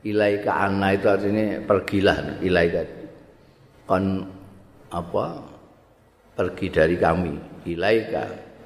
Ilaika 0.04 0.52
anna 0.68 0.92
itu 0.92 1.08
artinya 1.08 1.64
pergilah 1.64 2.44
Ilaika 2.44 2.84
Kon 3.88 4.20
apa? 4.92 5.26
Pergi 6.34 6.68
dari 6.68 6.96
kami. 7.00 7.36
Ilaika 7.72 8.24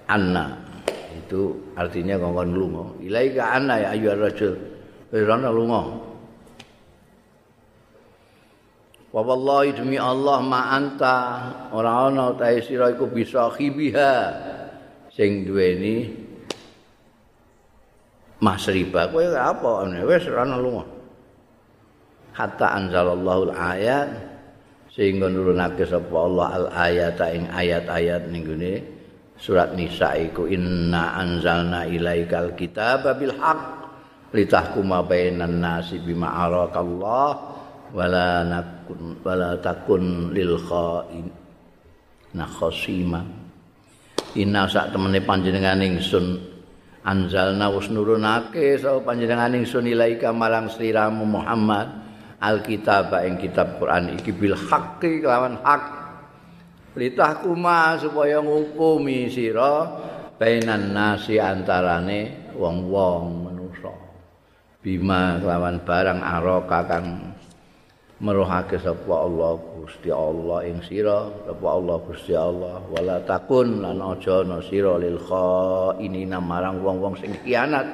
anna. 0.10 0.66
Itu 1.14 1.74
artinya 1.74 2.18
kongkon 2.22 2.52
lungo 2.54 2.86
Ilaika 3.02 3.58
anna 3.58 3.82
ya 3.82 3.88
ayyuhar 3.94 4.30
rajul 4.30 4.54
Firana 5.08 5.54
lunga. 5.54 5.82
Wa 9.08 9.22
wallahi 9.24 9.72
demi 9.72 9.96
Allah 9.96 10.44
ma 10.44 10.74
anta. 10.76 11.18
Ora 11.72 12.12
ana 12.12 12.36
ta 12.36 12.52
sira 12.60 12.92
iku 12.92 13.08
bisa 13.08 13.48
khibiha. 13.54 14.14
Sing 15.14 15.48
duweni 15.48 16.12
masriba 18.38 19.10
kowe 19.10 19.24
apa 19.34 19.88
wis 20.06 20.28
ora 20.28 20.44
ana 20.44 20.60
lunga. 20.60 20.97
Hatta 22.38 22.78
anzalallahu 22.78 23.50
al-ayat. 23.50 24.10
Sehingga 24.94 25.26
nurunake 25.30 25.86
sapa 25.90 26.14
Allah 26.14 26.48
al-ayata 26.62 27.34
ing 27.34 27.50
ayat-ayat 27.50 28.30
ning 28.30 28.46
surat 29.38 29.78
Nisa 29.78 30.18
iku 30.18 30.50
inna 30.50 31.14
anzalna 31.22 31.86
ilaikal 31.86 32.58
kitaba 32.58 33.14
bil 33.14 33.38
haqq 33.38 33.62
litahkuma 34.34 35.06
bainan 35.06 35.62
nasi 35.62 36.02
bima 36.02 36.50
arakallah 36.50 37.38
wala 37.94 38.44
nakun 38.44 39.16
wala 39.22 39.56
takun 39.62 40.34
lil 40.34 40.58
khain 40.58 41.30
nakhasima 42.34 43.24
inna 44.36 44.68
sak 44.68 44.92
temene 44.92 45.24
panjenengan 45.24 45.80
ingsun 45.80 46.42
anzalna 47.06 47.72
wis 47.72 47.88
nurunake 47.94 48.76
so 48.82 49.00
panjenengan 49.06 49.54
ingsun 49.56 49.88
ilaika 49.88 50.34
marang 50.36 50.68
sliramu 50.68 51.24
Muhammad 51.24 52.07
alkitab 52.42 53.14
ing 53.26 53.42
kitab 53.42 53.82
Quran 53.82 54.18
iki 54.18 54.34
bil 54.34 54.54
haqqi 54.54 55.22
kelawan 55.26 55.58
hak. 55.62 55.84
Litahkuma 56.98 57.94
supaya 58.02 58.42
ngukumi 58.42 59.30
sira 59.30 59.86
bainan 60.42 60.98
nasi 60.98 61.38
antarane 61.38 62.50
wong-wong 62.58 63.48
bima 64.88 65.36
lawan 65.44 65.84
barang 65.84 66.24
aroka 66.24 66.80
kang 66.88 67.36
meruhake 68.24 68.80
sapa 68.80 69.14
Allah 69.14 69.60
Gusti 69.60 70.08
Allah 70.08 70.64
ing 70.64 70.80
sira 70.80 71.28
sapa 71.44 71.68
Allah 71.68 71.98
Gusti 72.02 72.34
Allah. 72.34 72.80
Wala 72.90 73.20
takun 73.28 73.84
lan 73.84 74.00
aja 74.00 74.48
ana 74.48 74.64
sira 74.64 74.96
lil 74.96 75.20
khainina 75.22 76.42
marang 76.42 76.82
wong-wong 76.82 77.20
sing 77.20 77.36
kianat. 77.44 77.86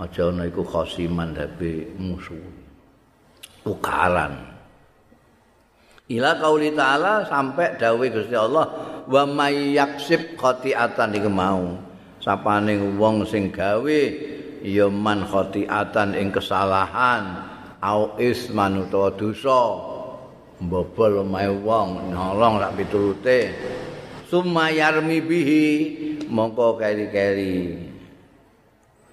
Aja 0.00 0.32
ana 0.32 0.48
iku 0.48 0.64
khosiman 0.64 1.36
dabe 1.36 1.92
musuh 2.00 2.61
ukaran 3.68 4.52
ila 6.12 6.36
kauli 6.36 6.74
taala 6.76 7.24
sampai 7.24 7.80
dawe 7.80 8.04
Gusti 8.12 8.36
Allah 8.36 8.66
wa 9.08 9.22
may 9.26 9.74
yaksib 9.76 10.36
khati'atan 10.36 11.16
iku 11.16 11.30
mau. 11.32 11.78
Sapane 12.22 12.78
wong 12.94 13.26
sing 13.26 13.50
gawe 13.50 14.00
ya 14.62 14.86
man 14.86 15.26
khati'atan 15.26 16.14
ing 16.14 16.30
kesalahan 16.30 17.50
au 17.82 18.14
isman 18.20 18.86
utawa 18.86 19.10
dosa 19.18 19.62
mbobol 20.62 21.26
omahe 21.26 21.50
wong 21.50 22.14
nolong 22.14 22.62
rak 22.62 22.78
piturute. 22.78 23.50
Sumayarmi 24.30 25.18
bihi 25.20 25.66
mongko 26.30 26.80
keri-keri 26.80 27.84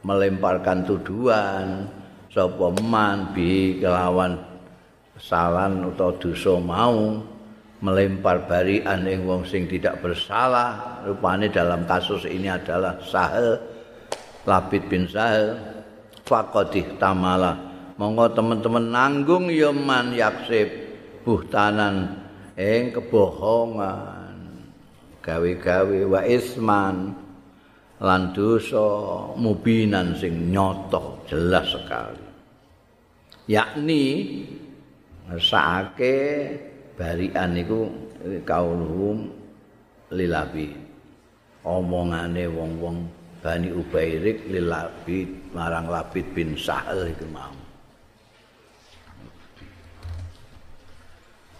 melemparkan 0.05 0.87
tuduhan 0.87 1.91
sapa 2.29 2.69
man 2.85 3.33
bi 3.33 3.81
kelawan 3.81 4.37
kesalahan 5.17 5.81
utawa 5.89 6.13
dosa 6.21 6.55
mau 6.61 7.19
melempar 7.79 8.45
barian 8.45 9.07
ing 9.07 9.25
wong 9.25 9.47
sing 9.47 9.65
tidak 9.65 9.99
bersalah. 10.03 11.01
Rupane 11.03 11.49
dalam 11.49 11.87
kasus 11.89 12.27
ini 12.29 12.51
adalah 12.51 12.99
sahel 13.03 13.59
Labid 14.47 14.87
bin 14.87 15.05
Sahel 15.05 15.57
faqadih 16.23 16.97
tamala 17.01 17.57
monggo 17.99 18.31
teman-teman 18.31 18.85
nanggung 18.87 19.51
ya 19.51 19.75
man 19.75 20.15
yaksib 20.15 20.71
buhtanan 21.27 22.23
ing 22.55 22.95
kebohongan. 22.95 24.37
Gawe-gawe 25.19 25.99
wa 26.07 26.21
isman 26.23 27.13
lan 27.99 28.31
dosa 28.31 28.87
mubinan 29.35 30.15
sing 30.15 30.51
nyoto 30.51 31.27
jelas 31.27 31.67
sekali. 31.67 32.27
Yakni 33.49 34.03
ngersakake 35.27 36.17
barian 36.95 37.59
iku 37.59 37.79
kauluhum 38.47 39.27
lilabi. 40.15 40.71
Omongane 41.59 42.47
wong-wong 42.47 42.97
Bani 43.39 43.71
Ubairik 43.71 44.47
lil 44.47 44.67
Labid 44.67 45.51
marang 45.55 45.91
Labid 45.91 46.27
bin 46.31 46.55
Sa'al 46.55 47.11
itu 47.11 47.27
mau. 47.31 47.55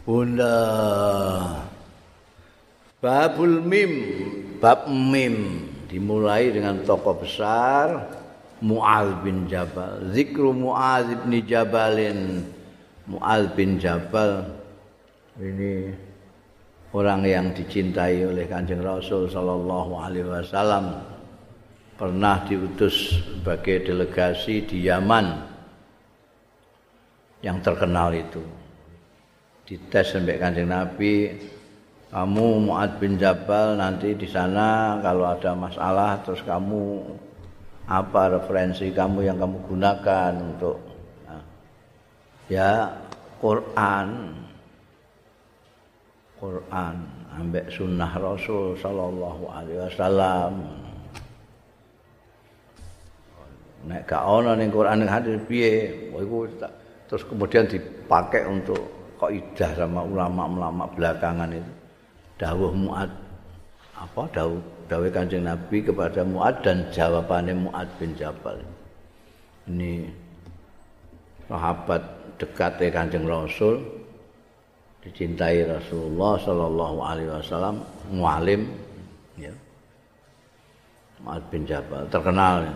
Bunda 0.08 0.56
Babul 3.00 3.64
Mim 3.64 3.94
Bab 4.60 4.88
Mim 4.92 5.68
dimulai 5.90 6.54
dengan 6.54 6.86
tokoh 6.86 7.18
besar 7.20 8.06
Mu'al 8.62 9.26
bin 9.26 9.50
Jabal. 9.50 10.14
Zikru 10.14 10.54
Mu'al 10.54 11.26
bin 11.26 11.42
Jabalin. 11.44 12.46
Mu'al 13.10 13.50
bin 13.58 13.82
Jabal 13.82 14.46
ini 15.40 15.88
orang 16.92 17.24
yang 17.24 17.56
dicintai 17.56 18.28
oleh 18.28 18.44
kanjeng 18.44 18.84
Rasul 18.84 19.32
Sallallahu 19.32 19.92
Alaihi 19.96 20.28
Wasallam. 20.28 21.00
Pernah 21.96 22.48
diutus 22.48 23.20
sebagai 23.24 23.84
delegasi 23.88 24.68
di 24.68 24.88
Yaman. 24.88 25.48
Yang 27.40 27.58
terkenal 27.72 28.12
itu. 28.12 28.44
Dites 29.64 30.12
sampai 30.12 30.40
kanjeng 30.40 30.68
Nabi, 30.68 31.40
kamu 32.10 32.70
Muad 32.70 32.98
bin 32.98 33.22
Jabal 33.22 33.78
nanti 33.78 34.18
di 34.18 34.26
sana 34.26 34.98
kalau 35.02 35.30
ada 35.30 35.54
masalah 35.54 36.18
terus 36.26 36.42
kamu 36.42 37.06
apa 37.86 38.38
referensi 38.38 38.90
kamu 38.90 39.30
yang 39.30 39.38
kamu 39.38 39.58
gunakan 39.66 40.34
untuk 40.42 40.78
nah, 41.26 41.44
ya 42.50 42.90
Quran 43.38 44.08
Quran 46.40 46.96
ambek 47.36 47.68
sunnah 47.68 48.16
Rasul 48.16 48.80
sallallahu 48.80 49.44
alaihi 49.52 49.80
wasallam. 49.84 50.54
Nek 53.80 54.08
gak 54.08 54.24
ana 54.24 54.56
ning 54.56 54.72
Quran 54.72 55.04
ning 55.04 55.12
hadis 55.12 55.36
piye? 55.48 55.92
Iku 56.16 56.48
terus 57.12 57.24
kemudian 57.28 57.68
dipakai 57.68 58.48
untuk 58.48 58.80
kaidah 59.20 59.72
sama 59.76 60.04
ulama-ulama 60.04 60.88
belakangan 60.96 61.52
itu. 61.52 61.79
Dawuh 62.40 62.72
Muad. 62.72 63.12
Apa? 64.00 64.24
Dawuh 64.32 64.60
dawuh 64.88 65.12
Kanjeng 65.12 65.46
Nabi 65.46 65.84
kepada 65.84 66.24
Muad 66.24 66.64
dan 66.66 66.88
jawabannya 66.90 67.54
Muad 67.54 67.88
bin 68.00 68.16
Jabal. 68.16 68.58
Ini 69.70 70.08
sahabat 71.46 72.02
dekat 72.42 72.80
Kanjeng 72.90 73.28
Rasul 73.28 74.00
dicintai 75.04 75.64
Rasulullah 75.64 76.36
Shallallahu 76.40 76.98
Alaihi 77.00 77.30
Wasallam 77.32 77.76
mualim 78.12 78.68
ya. 79.40 79.54
Mu'ad 81.20 81.44
bin 81.52 81.68
Jabal 81.68 82.08
terkenal. 82.08 82.64
Ya. 82.64 82.76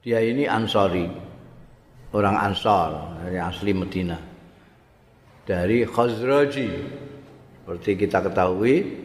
dia 0.00 0.20
ini 0.24 0.48
Ansori 0.48 1.04
orang 2.16 2.36
Ansor 2.40 3.20
dari 3.20 3.36
asli 3.36 3.72
Medina. 3.76 4.16
Dari 5.44 5.84
Khazraji 5.84 6.68
seperti 7.70 8.02
kita 8.02 8.18
ketahui 8.18 8.98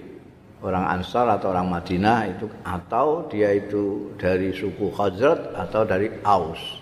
orang 0.65 0.97
Ansar 0.97 1.30
atau 1.38 1.54
orang 1.54 1.69
Madinah 1.69 2.34
itu 2.34 2.49
atau 2.65 3.30
dia 3.30 3.54
itu 3.54 4.10
dari 4.17 4.49
suku 4.58 4.89
Khazrat 4.89 5.54
atau 5.54 5.86
dari 5.86 6.10
Aus 6.25 6.82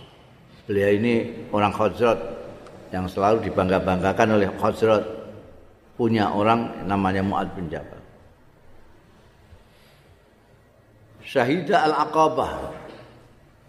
beliau 0.63 0.95
ini 0.95 1.43
orang 1.51 1.75
Khazrat 1.75 2.23
yang 2.95 3.03
selalu 3.11 3.51
dibangga-banggakan 3.51 4.39
oleh 4.39 4.47
Khazrat 4.55 5.03
punya 5.99 6.31
orang 6.31 6.87
namanya 6.87 7.19
Mu'ad 7.19 7.51
bin 7.51 7.67
Jabal. 7.67 7.99
Syahidah 11.19 11.91
Al-Aqabah. 11.91 12.53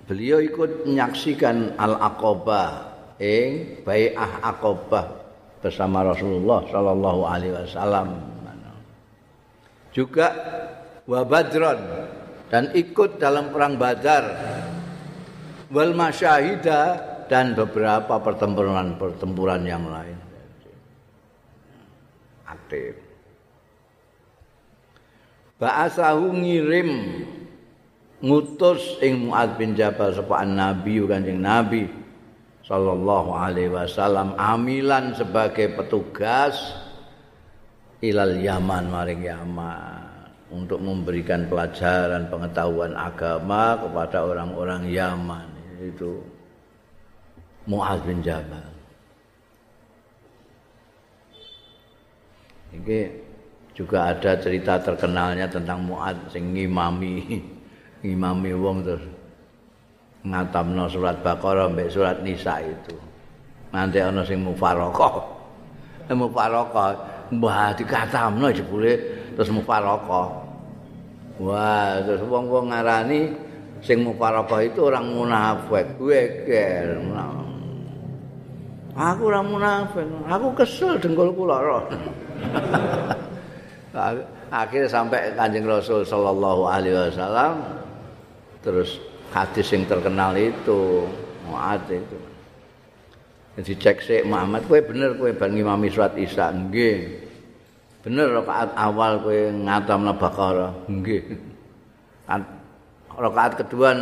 Beliau 0.06 0.38
ikut 0.38 0.86
menyaksikan 0.86 1.74
Al-Aqabah 1.82 2.94
ing 3.18 3.82
bai'ah 3.82 4.44
Aqabah 4.54 5.23
bersama 5.64 6.04
Rasulullah 6.04 6.60
sallallahu 6.68 7.20
alaihi 7.24 7.56
wasallam. 7.56 8.20
Juga 9.96 10.28
wa 11.08 11.24
Badron 11.24 11.80
dan 12.52 12.68
ikut 12.76 13.16
dalam 13.16 13.48
perang 13.48 13.80
Badar. 13.80 14.24
Wal 15.72 15.96
masyahidah 15.96 16.86
dan 17.26 17.56
beberapa 17.56 18.20
pertempuran-pertempuran 18.20 19.64
yang 19.64 19.88
lain. 19.88 20.18
Aktif. 22.44 23.00
Ba'asahu 25.56 26.30
ngirim 26.44 26.90
ngutus 28.20 29.00
ing 29.00 29.26
Muad 29.32 29.56
bin 29.56 29.72
Jabal 29.72 30.12
sapa 30.12 30.44
Nabi 30.44 31.00
Kanjeng 31.08 31.40
Nabi 31.40 32.03
sallallahu 32.64 33.30
alaihi 33.36 33.68
wasallam 33.68 34.32
amilan 34.40 35.12
sebagai 35.12 35.76
petugas 35.76 36.56
ilal 38.00 38.40
Yaman 38.40 38.88
maring 38.88 39.22
Yaman 39.24 40.04
untuk 40.48 40.80
memberikan 40.80 41.44
pelajaran 41.48 42.28
pengetahuan 42.32 42.96
agama 42.96 43.76
kepada 43.80 44.24
orang-orang 44.24 44.88
Yaman 44.88 45.48
itu 45.84 46.20
Mu'ad 47.64 48.04
bin 48.04 48.20
Jabal. 48.20 48.68
Ini 52.76 52.98
juga 53.72 54.12
ada 54.12 54.36
cerita 54.36 54.76
terkenalnya 54.80 55.48
tentang 55.48 55.84
Mu'ad 55.84 56.28
sing 56.32 56.52
ngimami 56.52 57.40
ngimami 58.04 58.50
wong 58.52 58.84
terus 58.84 59.04
ngatamno 60.24 60.88
surat 60.88 61.20
Baqarah 61.20 61.68
mbek 61.68 61.88
surat 61.92 62.16
Nisa 62.24 62.60
itu. 62.64 62.96
Nanti 63.70 64.00
ana 64.00 64.24
sing 64.24 64.40
mufaraqah. 64.40 65.14
Mufaraqah 66.10 66.88
mbah 67.32 67.76
dikatamno 67.76 68.48
jebule 68.48 68.96
terus 69.36 69.52
mufaraqah. 69.52 70.26
Wah, 71.34 71.98
terus 72.06 72.22
wong-wong 72.30 72.70
ngarani 72.70 73.34
sing 73.82 74.00
mufaraqah 74.06 74.60
itu 74.64 74.86
orang 74.86 75.06
munafik, 75.12 75.86
geger. 75.98 77.02
Aku 78.94 79.26
ora 79.26 79.42
munafik. 79.42 80.06
Aku 80.30 80.54
kesel 80.54 80.94
dengkulku 81.02 81.42
lara. 81.42 81.82
Akhirnya 84.54 84.86
sampai 84.86 85.34
Kanjeng 85.34 85.66
Rasul 85.66 86.06
sallallahu 86.06 86.62
alaihi 86.70 86.94
wasallam 86.94 87.58
terus 88.62 89.02
hadis 89.34 89.66
yang 89.74 89.82
terkenal 89.90 90.30
itu 90.38 91.10
Mu'ad 91.50 91.90
itu. 91.90 92.18
Jadi 93.58 93.72
cek 93.78 93.96
sih 94.02 94.20
Muhammad, 94.22 94.66
kue 94.66 94.82
bener 94.82 95.18
kue 95.18 95.34
bang 95.34 95.54
imami 95.54 95.90
surat 95.90 96.14
Isa, 96.14 96.54
nggih. 96.54 97.26
Bener 98.06 98.30
rakaat 98.30 98.74
awal 98.78 99.22
kue 99.26 99.50
ngatam 99.50 100.06
Baqarah, 100.14 100.86
nggih. 100.86 101.34
Rakaat 103.14 103.52
kedua 103.62 103.94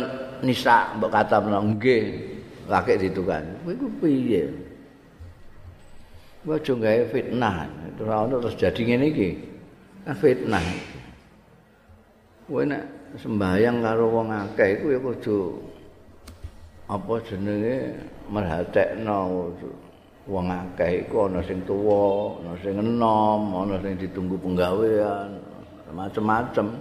Nisa 0.45 0.93
mbok 0.97 1.09
katam 1.09 1.49
nggih. 1.49 2.33
Kakek 2.63 3.11
itu 3.11 3.21
kan. 3.27 3.43
Kue 3.67 3.75
ku 3.75 3.91
piye? 3.99 4.47
Wajo 6.47 6.73
gawe 6.79 7.03
fitnah. 7.11 7.67
Terus 7.99 8.39
terus 8.39 8.55
jadi 8.55 8.81
ngene. 8.87 9.07
Kan 10.07 10.15
fitnah. 10.15 10.63
Kowe 12.47 12.63
nek 12.67 12.83
sembahyang 13.17 13.85
karo 13.85 14.05
wong 14.09 14.29
akeh 14.33 14.79
iku 14.79 14.85
ya 14.93 14.99
kudu 14.99 15.39
apa 16.89 17.13
jenenge 17.29 17.93
merhatekno 18.29 19.53
wong 20.25 20.45
akeh 20.49 21.03
iku 21.05 21.27
ana 21.27 21.43
sing 21.43 21.61
tuwa, 21.67 22.39
ana 22.41 22.53
sing 22.63 22.79
enom, 22.79 23.41
ana 23.53 23.75
sing 23.83 23.99
ditunggu 23.99 24.39
penggawean, 24.39 25.35
macam-macam. 25.91 26.79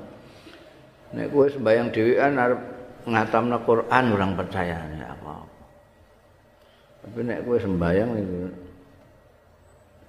Nek 1.12 1.28
kowe 1.28 1.44
sembahyang 1.44 1.92
dhewean 1.92 2.40
arep 2.40 2.60
ngatamna 3.04 3.60
Quran 3.66 4.04
orang 4.16 4.32
percaya 4.32 4.80
apa. 5.04 5.36
Tapi 7.04 7.18
nek 7.20 7.44
kowe 7.44 7.58
sembahyang 7.60 8.10
itu 8.16 8.40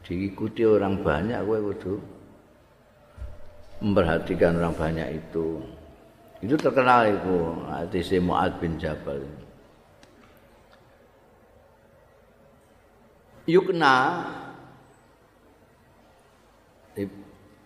diikuti 0.04 0.64
orang 0.68 1.00
banyak 1.00 1.40
gue 1.48 1.60
kudu 1.74 1.94
memperhatikan 3.84 4.60
orang 4.60 4.76
banyak 4.76 5.08
itu 5.16 5.64
itu 6.44 6.60
terkenal 6.60 7.08
itu 7.08 7.38
hadis 7.72 8.12
Muad 8.20 8.60
bin 8.60 8.76
Jabal 8.76 9.24
Yukna 13.44 14.24
di, 16.96 17.04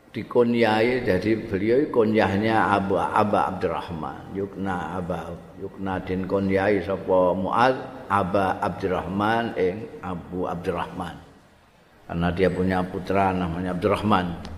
dikonyai 0.09 1.05
jadi 1.05 1.37
beliau 1.45 1.85
konyahnya 1.93 2.73
Abu 2.73 2.97
Aba 2.97 3.53
Abdurrahman. 3.53 4.33
Yukna 4.33 4.97
Aba 4.97 5.37
Yukna 5.61 6.01
din 6.01 6.25
konyai 6.25 6.81
sapa 6.81 7.37
Muad 7.37 7.77
Aba 8.09 8.57
Abdurrahman 8.57 9.53
ing 9.53 9.85
Abu 10.01 10.49
Abdurrahman. 10.49 11.21
Karena 12.09 12.27
dia 12.33 12.49
punya 12.49 12.81
putra 12.81 13.29
namanya 13.29 13.77
Abdurrahman. 13.77 14.56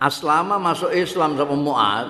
Aslama 0.00 0.56
masuk 0.56 0.88
Islam 0.96 1.36
sama 1.36 1.52
Mu'ad 1.52 2.08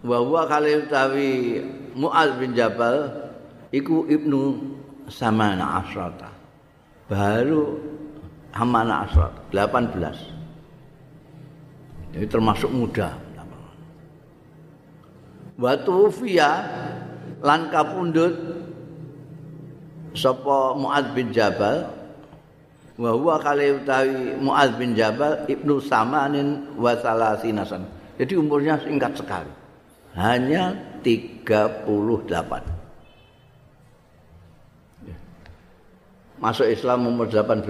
wa 0.00 0.16
huwa 0.24 0.48
kali 0.48 0.88
utawi 0.88 1.60
Mu'ad 1.92 2.40
bin 2.40 2.56
Jabal 2.56 3.28
iku 3.68 4.08
ibnu 4.08 4.72
Samana 5.12 5.84
Asrata. 5.84 6.32
Baru 7.06 7.78
Hamana 8.56 9.04
Asrata 9.04 9.36
18. 9.52 12.16
Jadi 12.16 12.26
termasuk 12.32 12.72
muda. 12.72 13.12
Watu 15.60 16.08
Fia 16.12 16.64
lan 17.40 17.72
kapundut 17.72 18.36
sapa 20.16 20.72
Muad 20.76 21.12
bin 21.12 21.32
Jabal 21.32 21.88
wa 22.96 23.10
huwa 23.12 23.36
kali 23.40 23.76
utawi 23.76 24.40
Muad 24.40 24.80
bin 24.80 24.96
Jabal 24.96 25.44
ibnu 25.48 25.80
Samanin 25.80 26.76
wa 26.80 26.96
salasina 26.96 27.64
Jadi 28.16 28.32
umurnya 28.32 28.80
singkat 28.80 29.12
sekali. 29.20 29.52
Hanya 30.16 30.72
38. 31.04 31.84
Masuk 36.40 36.68
Islam 36.68 37.08
umur 37.08 37.28
18 37.28 37.68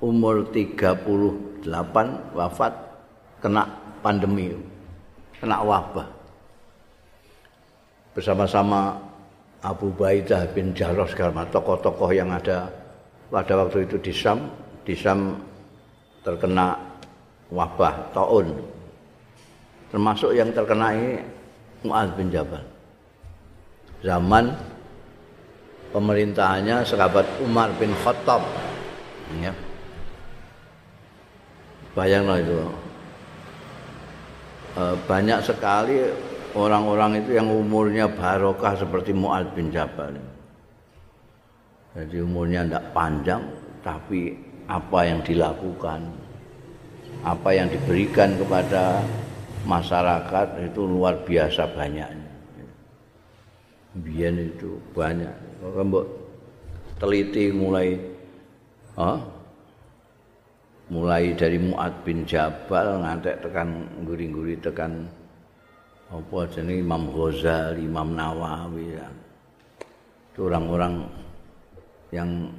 umur 0.00 0.48
38 0.50 1.66
wafat 2.34 2.72
kena 3.42 3.68
pandemi 4.00 4.56
kena 5.38 5.60
wabah 5.60 6.08
bersama-sama 8.16 9.09
Abu 9.60 9.92
Baidah 9.92 10.48
bin 10.56 10.72
Jarrah 10.72 11.04
segala 11.04 11.44
tokoh-tokoh 11.52 12.10
yang 12.16 12.32
ada 12.32 12.72
pada 13.28 13.52
waktu 13.60 13.84
itu 13.84 14.00
di 14.00 14.12
Sam, 14.12 14.48
di 14.88 14.96
Sam 14.96 15.36
terkena 16.24 16.76
wabah 17.52 18.14
taun. 18.16 18.56
Termasuk 19.92 20.32
yang 20.32 20.48
terkena 20.54 20.96
ini 20.96 21.20
Mu'ad 21.84 22.16
bin 22.16 22.32
Jabal. 22.32 22.62
Zaman 24.00 24.54
pemerintahannya 25.92 26.80
sahabat 26.86 27.26
Umar 27.44 27.68
bin 27.76 27.92
Khattab. 28.00 28.40
Ya. 29.44 29.52
Bayanglah 31.92 32.38
itu. 32.40 32.56
E, 34.78 34.82
banyak 35.04 35.38
sekali 35.42 36.06
orang-orang 36.54 37.22
itu 37.22 37.36
yang 37.38 37.48
umurnya 37.50 38.10
barokah 38.10 38.74
seperti 38.78 39.14
Mu'ad 39.14 39.54
bin 39.54 39.70
Jabal. 39.70 40.18
Jadi 41.94 42.16
umurnya 42.22 42.66
tidak 42.66 42.84
panjang, 42.94 43.42
tapi 43.82 44.34
apa 44.70 45.00
yang 45.02 45.20
dilakukan, 45.26 46.00
apa 47.26 47.50
yang 47.50 47.66
diberikan 47.66 48.38
kepada 48.38 49.02
masyarakat 49.66 50.46
itu 50.70 50.80
luar 50.86 51.18
biasa 51.26 51.66
banyaknya. 51.74 52.30
Biar 53.90 54.34
itu 54.38 54.78
banyak. 54.94 55.34
Kalau 55.58 56.06
teliti 57.02 57.50
mulai, 57.50 57.98
huh? 58.94 59.18
mulai 60.90 61.34
dari 61.34 61.58
Mu'ad 61.58 62.06
bin 62.06 62.22
Jabal 62.26 63.02
ngantek 63.02 63.42
tekan 63.46 63.86
guri-guri 64.06 64.58
tekan 64.58 65.10
apa 66.10 66.38
jenis 66.50 66.82
Imam 66.82 67.06
Ghazali, 67.14 67.86
Imam 67.86 68.18
Nawawi 68.18 68.98
ya. 68.98 69.06
Itu 70.34 70.50
orang-orang 70.50 71.06
yang 72.10 72.50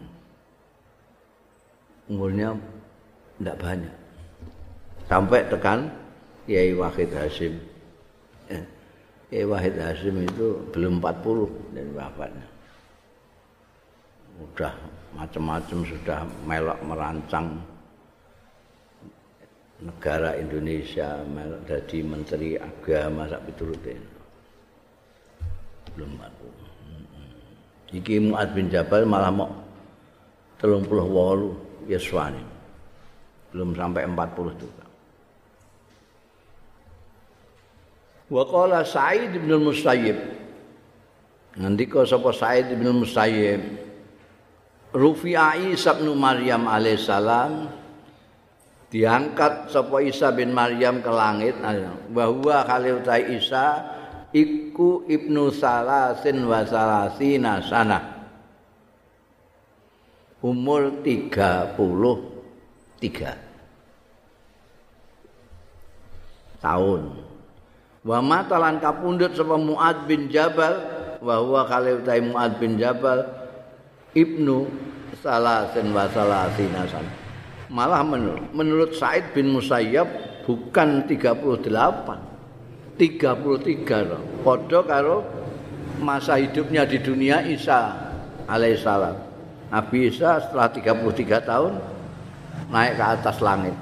umurnya 2.07 2.55
tidak 3.35 3.57
banyak. 3.59 3.95
Sampai 5.11 5.43
tekan 5.51 5.91
Kiai 6.47 6.71
Wahid 6.71 7.11
Hasim. 7.11 7.59
Kiai 9.27 9.43
Wahid 9.43 9.75
Hasim 9.75 10.23
itu 10.23 10.55
belum 10.71 11.03
40 11.03 11.75
dari 11.75 11.91
wafatnya. 11.91 12.47
Sudah 14.39 14.73
macam-macam 15.11 15.79
sudah 15.83 16.19
melok 16.47 16.79
merancang 16.87 17.59
negara 19.81 20.37
Indonesia 20.37 21.25
jadi 21.65 21.97
menteri 22.05 22.53
agama 22.57 23.25
sak 23.25 23.41
piturutin. 23.49 24.01
Belum 25.97 26.15
40. 27.91 27.97
Iki 27.97 28.31
Mu'ad 28.31 28.55
bin 28.55 28.71
Jabal 28.71 29.03
malah 29.03 29.33
mau 29.33 29.51
telung 30.55 30.85
puluh 30.87 31.03
walu 31.03 31.51
yaswani. 31.89 32.39
Belum 33.51 33.75
sampai 33.75 34.07
empat 34.07 34.29
puluh 34.31 34.55
juga. 34.55 34.85
Wa 38.31 38.47
qala 38.47 38.87
Sa'id 38.87 39.35
bin 39.35 39.51
Musayyib. 39.59 40.15
Nanti 41.59 41.83
kau 41.83 42.07
sapa 42.07 42.31
Sa'id 42.31 42.71
bin 42.71 42.87
Musayyib. 42.95 43.59
Rufi'a 44.95 45.59
Isa 45.59 45.91
bin 45.99 46.15
Maryam 46.15 46.71
alaihissalam 46.71 47.80
diangkat 48.91 49.71
sapa 49.71 50.03
Isa 50.03 50.35
bin 50.35 50.51
Maryam 50.51 50.99
ke 50.99 51.09
langit. 51.09 51.55
Bahwa 52.11 52.67
kali 52.67 52.91
utai 52.91 53.39
Isa 53.39 53.87
iku 54.35 55.07
ibnu 55.07 55.49
salasin 55.49 56.43
wa 56.43 56.61
salasina 56.67 57.63
sana. 57.63 57.99
Umur 60.43 61.01
33 61.01 61.79
tahun. 66.59 67.01
Wa 68.01 68.17
matalan 68.19 68.81
kapundhut 68.81 69.33
sapa 69.37 69.55
Muad 69.55 70.09
bin 70.09 70.27
Jabal 70.27 70.73
wa 71.21 71.37
huwa 71.37 71.69
kale 71.69 72.01
utahe 72.01 72.17
Muad 72.17 72.57
bin 72.57 72.81
Jabal 72.81 73.21
ibnu 74.17 74.65
salasin 75.21 75.93
wa 75.93 76.09
salasina 76.09 76.81
sana 76.89 77.20
malah 77.71 78.03
menurut, 78.03 78.51
menurut 78.51 78.91
Said 78.99 79.31
bin 79.31 79.55
Musayyab 79.55 80.05
bukan 80.43 81.07
38 81.07 82.99
33 82.99 84.43
padha 84.43 84.79
karo 84.83 85.23
masa 86.03 86.37
hidupnya 86.37 86.83
di 86.85 86.99
dunia 86.99 87.41
Isa 87.47 87.95
alaihissalam. 88.45 89.15
Nabi 89.71 90.11
Isa 90.11 90.43
setelah 90.43 90.67
33 90.67 91.47
tahun 91.47 91.73
naik 92.69 92.93
ke 92.99 93.05
atas 93.07 93.37
langit. 93.39 93.73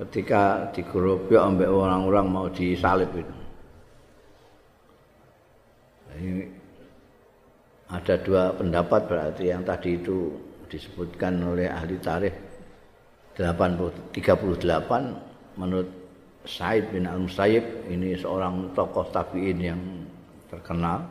Ketika 0.00 0.72
digerobok 0.74 1.38
ambek 1.38 1.70
orang-orang 1.70 2.26
mau 2.26 2.46
disalib 2.50 3.12
itu. 3.14 3.36
Ini 6.12 6.44
ada 7.92 8.14
dua 8.18 8.56
pendapat 8.56 9.06
berarti 9.06 9.52
yang 9.52 9.62
tadi 9.62 10.00
itu 10.00 10.32
disebutkan 10.72 11.36
oleh 11.44 11.68
ahli 11.68 12.00
tarikh 12.00 12.32
80 13.36 14.16
38 14.16 15.60
menurut 15.60 15.88
Said 16.48 16.88
bin 16.90 17.06
Al-Musayyib 17.06 17.86
ini 17.92 18.16
seorang 18.18 18.74
tokoh 18.74 19.06
tabi'in 19.12 19.58
yang 19.60 19.78
terkenal 20.50 21.06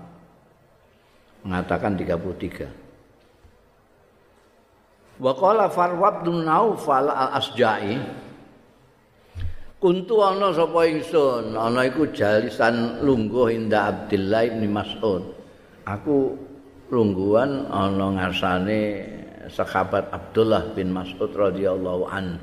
mengatakan 1.45 1.95
33. 1.95 2.67
Wa 5.21 5.31
qala 5.37 5.69
Farwad 5.69 6.25
bin 6.25 6.43
Naufal 6.43 7.07
al-Asja'i 7.07 8.01
Kuntu 9.81 10.21
ana 10.21 10.53
sapa 10.53 10.85
ingsun 10.85 11.57
ana 11.57 11.89
iku 11.89 12.05
jalisan 12.13 13.01
lungguh 13.01 13.49
inda 13.49 13.89
Abdullah 13.89 14.45
bin 14.53 14.69
Mas'ud. 14.69 15.25
Aku 15.89 16.37
lungguhan 16.93 17.65
ana 17.65 18.13
ngarsane 18.13 19.09
sahabat 19.51 20.07
Abdullah 20.09 20.71
bin 20.71 20.95
Mas'ud 20.95 21.31
radhiyallahu 21.35 22.07
anhu. 22.07 22.39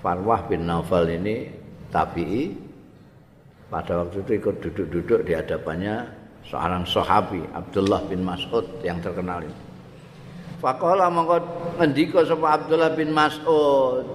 Farwah 0.00 0.46
bin 0.46 0.70
Naufal 0.70 1.10
ini 1.10 1.50
tabi'i 1.90 2.54
pada 3.66 4.06
waktu 4.06 4.22
itu 4.22 4.32
ikut 4.38 4.62
duduk-duduk 4.62 5.26
di 5.26 5.34
hadapannya 5.34 6.06
seorang 6.46 6.86
sahabi 6.86 7.42
Abdullah 7.50 8.06
bin 8.06 8.22
Mas'ud 8.22 8.62
yang 8.86 9.02
terkenal 9.02 9.42
ini. 9.42 9.58
Faqala 10.62 11.10
mongko 11.10 11.36
ngendika 11.82 12.22
sapa 12.22 12.62
Abdullah 12.62 12.94
bin 12.94 13.12
Mas'ud 13.12 14.06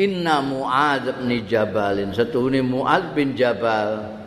Inna 0.00 0.42
Mu'adz 0.42 1.22
bin 1.22 1.44
Jabalin 1.46 2.10
setuhune 2.16 2.64
Mu'adz 2.64 3.14
bin 3.14 3.38
Jabal 3.38 4.19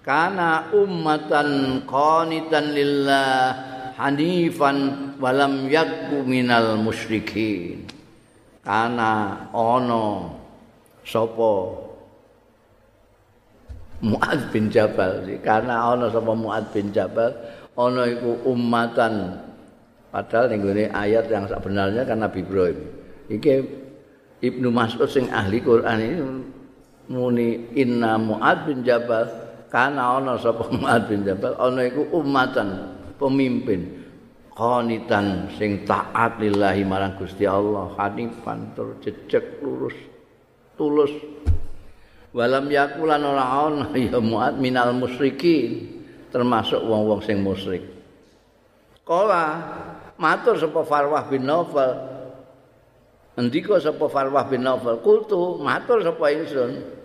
kana 0.00 0.72
ummatan 0.72 1.82
qanitan 1.84 2.72
lillah 2.72 3.52
hanifan 4.00 4.76
walam 5.20 5.68
yakku 5.68 6.24
minal 6.24 6.80
musyrikin. 6.80 7.84
Kana 8.60 9.44
ana 9.52 10.36
sapa 11.04 11.52
Muad 14.00 14.40
bin 14.48 14.72
Jabal 14.72 15.28
karena 15.44 15.92
ana 15.92 16.08
sapa 16.08 16.32
Muad 16.32 16.72
bin 16.72 16.92
Jabal 16.92 17.36
ana 17.76 18.08
iku 18.08 18.40
ummatan. 18.48 19.44
Padahal 20.10 20.50
ning 20.50 20.90
ayat 20.90 21.30
yang 21.30 21.46
sebenarnya 21.46 22.02
kan 22.02 22.18
Nabi 22.18 22.42
Ibrahim. 22.42 22.78
Iki 23.30 23.52
Ibnu 24.42 24.72
Mas'ud 24.72 25.06
sing 25.06 25.30
ahli 25.30 25.62
Quran 25.62 25.98
ini 26.00 26.18
muni 27.06 27.70
inna 27.78 28.18
Muad 28.18 28.66
bin 28.66 28.82
Jabal 28.82 29.49
kana 29.70 30.18
ana 30.18 30.34
sapa 30.36 30.66
Muad 30.74 31.06
bin 31.06 31.22
Jabal? 31.22 31.54
Ana 31.56 31.86
iku 31.86 32.10
ummatan 32.10 32.98
pemimpin 33.16 34.02
qanitan 34.50 35.48
sing 35.56 35.86
taat 35.86 36.36
lillahi 36.42 36.82
marang 36.84 37.16
Gusti 37.16 37.46
Allah 37.46 37.94
hanifan 37.96 38.74
tur 38.74 38.98
jejeg 39.00 39.62
lurus 39.62 39.94
tulus. 40.74 41.14
Walam 42.30 42.70
yakulan 42.70 43.22
ora 43.22 43.46
ana 43.70 43.86
ya 43.98 44.18
muat 44.18 44.58
minal 44.58 44.90
musyrikin 44.92 46.02
termasuk 46.34 46.82
wong-wong 46.82 47.22
sing 47.22 47.38
musyrik. 47.40 47.86
Kala 49.06 49.58
matur 50.14 50.54
sapa 50.54 50.86
Farwah 50.86 51.26
bin 51.26 51.42
Nawfal? 51.46 51.90
Endika 53.34 53.82
sapa 53.82 54.06
Farwah 54.06 54.46
bin 54.46 54.62
Nawfal? 54.62 55.02
Kultu 55.02 55.58
matur 55.58 56.06
sapa 56.06 56.30
ingsun 56.30 56.99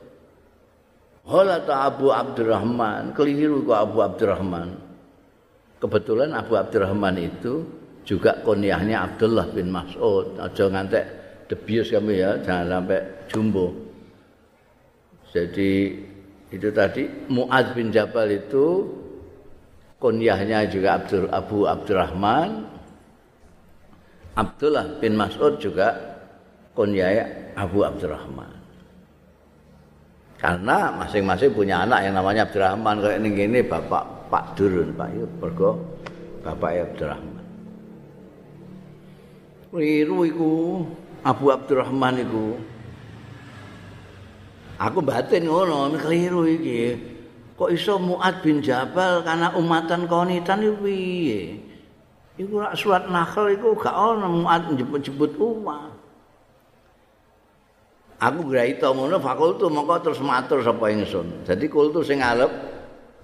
Hala 1.26 1.58
ta 1.66 1.90
Abu 1.90 2.14
Abdurrahman, 2.14 3.18
keliru 3.18 3.66
kok 3.66 3.80
Abu 3.82 3.98
Abdurrahman. 4.06 4.70
kebetulan 5.76 6.34
Abu 6.34 6.58
Abdurrahman 6.58 7.18
itu 7.20 7.62
juga 8.06 8.42
kunyahnya 8.42 9.06
Abdullah 9.06 9.50
bin 9.54 9.70
Mas'ud. 9.70 10.38
Aja 10.38 10.66
ngantek 10.70 11.06
debius 11.50 11.94
kami 11.94 12.22
ya, 12.22 12.42
jangan 12.42 12.82
sampai 12.82 13.02
jumbo. 13.30 13.74
Jadi 15.30 15.72
itu 16.54 16.70
tadi 16.72 17.04
Muaz 17.28 17.74
bin 17.76 17.92
Jabal 17.92 18.32
itu 18.32 18.88
kunyahnya 20.00 20.70
juga 20.72 21.04
Abdul 21.04 21.28
Abu 21.34 21.68
Abdurrahman 21.68 22.64
Abdullah 24.40 24.96
bin 25.04 25.20
Mas'ud 25.20 25.60
juga 25.60 25.92
kunyahnya 26.72 27.52
Abu 27.60 27.84
Abdurrahman 27.84 28.55
karena 30.40 30.92
masing-masing 31.00 31.52
punya 31.56 31.88
anak 31.88 32.06
yang 32.06 32.14
namanya 32.20 32.44
Abdurrahman 32.46 33.00
kayak 33.00 33.18
ini 33.24 33.30
gini 33.32 33.60
bapak 33.64 34.04
Pak 34.28 34.60
Durun 34.60 34.92
Pak 34.94 35.10
itu 35.16 35.28
bergo 35.40 35.80
bapak 36.44 36.92
Abdurrahman 36.92 37.44
Keliru 39.72 40.20
iku 40.24 40.52
Abu 41.24 41.46
Abdurrahman 41.52 42.16
iku 42.22 42.46
Aku 44.76 45.00
batin 45.00 45.48
ngono, 45.48 45.96
keliru 45.96 46.44
iki. 46.44 47.00
Kok 47.56 47.72
iso 47.72 47.96
Muad 47.96 48.44
bin 48.44 48.60
Jabal 48.60 49.24
karena 49.24 49.56
umatan 49.56 50.04
konitan 50.04 50.60
iki 50.60 50.76
piye? 50.84 51.42
Iku 52.36 52.60
rak 52.60 52.76
surat 52.76 53.08
Nahl 53.08 53.56
iku 53.56 53.72
gak 53.80 53.96
ono 53.96 54.44
Muad 54.44 54.76
jemput-jemput 54.76 55.40
umat. 55.40 55.95
Aku 58.26 58.42
graita 58.50 58.90
ngono 58.90 59.22
fakultu 59.22 59.70
mongko 59.70 59.96
terus 60.02 60.22
matur 60.24 60.66
sapa 60.66 60.90
ingsun. 60.90 61.46
Dadi 61.46 61.70
kultu 61.70 62.02
sing 62.02 62.26
alep 62.26 62.50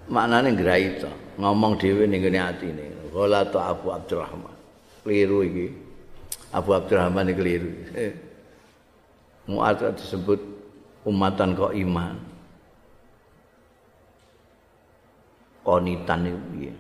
maknane 0.06 0.54
graita, 0.54 1.10
ngomong 1.42 1.82
dhewe 1.82 2.06
ning 2.06 2.22
ngene 2.22 2.38
atine. 2.38 2.86
Qala 3.10 3.44
ta 3.50 3.74
Abu 3.74 3.90
Abdurrahman. 3.92 4.56
Keliru 5.04 5.42
iki. 5.44 5.68
Abu 6.54 6.78
Abdurrahman 6.78 7.34
iki 7.34 7.36
keliru. 7.36 7.72
Muad 9.50 9.82
disebut 9.98 10.40
umatan 11.04 11.58
kok 11.58 11.74
iman 11.74 12.16
konitan 15.66 16.30
itu 16.30 16.42
piye 16.54 16.74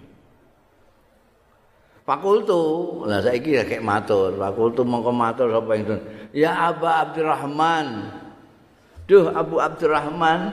Fakultu, 2.11 2.59
lah 3.07 3.23
saiki 3.23 3.55
ya 3.55 3.63
kayak 3.63 3.87
matur. 3.87 4.35
Fakultu 4.35 4.83
mongko 4.83 5.15
matur 5.15 5.47
sapa 5.47 5.79
ingsun. 5.79 5.99
Ya 6.35 6.51
Aba 6.67 7.07
Abdurrahman. 7.07 8.11
Duh 9.07 9.31
Abu 9.31 9.63
Abdurrahman, 9.63 10.51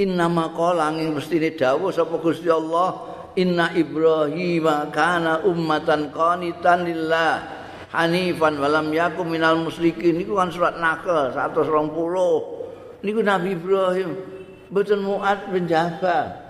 inna 0.00 0.32
maqala 0.32 0.88
angin 0.88 1.12
mestine 1.12 1.52
dawuh 1.52 1.92
sapa 1.92 2.16
Gusti 2.16 2.48
Allah, 2.48 3.04
inna 3.36 3.68
Ibrahim 3.76 4.64
kana 4.88 5.44
ummatan 5.44 6.08
qanitan 6.08 6.88
lillah 6.88 7.44
hanifan 7.92 8.56
walam 8.56 8.88
yakum 8.88 9.28
minal 9.28 9.60
musyrikin. 9.60 10.16
Niku 10.16 10.40
kan 10.40 10.48
surat 10.48 10.80
Nahl 10.80 11.36
120. 11.36 13.04
niku 13.04 13.20
Nabi 13.20 13.52
Ibrahim 13.52 14.16
mboten 14.72 15.04
muat 15.04 15.52
penjabat. 15.52 16.48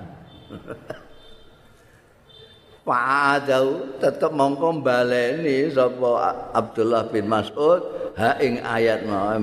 Fa'adau 2.88 4.00
tetep 4.00 4.32
mongko 4.32 4.80
baleni 4.80 5.68
sapa 5.68 6.48
Abdullah 6.56 7.04
bin 7.12 7.28
Mas'ud 7.28 7.84
ha 8.16 8.40
ing 8.40 8.64
ayat 8.64 9.04
mau 9.04 9.36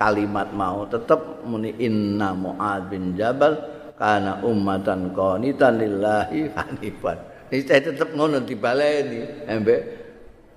kalimat 0.00 0.48
mau 0.56 0.88
tetep 0.88 1.44
muni 1.44 1.76
inna 1.76 2.32
Mu'ad 2.32 2.88
bin 2.88 3.12
Jabal 3.12 3.60
kana 4.00 4.40
ummatan 4.40 5.12
qanitan 5.12 5.76
lillahi 5.76 6.48
hanifan. 6.56 7.20
Iki 7.52 7.92
tetep 7.92 8.16
ngono 8.16 8.40
dibaleni 8.40 9.44
embe 9.44 9.84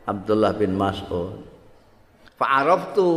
Abdullah 0.07 0.55
bin 0.55 0.71
Mas'ud. 0.79 1.35
Fa'araftu 2.39 3.11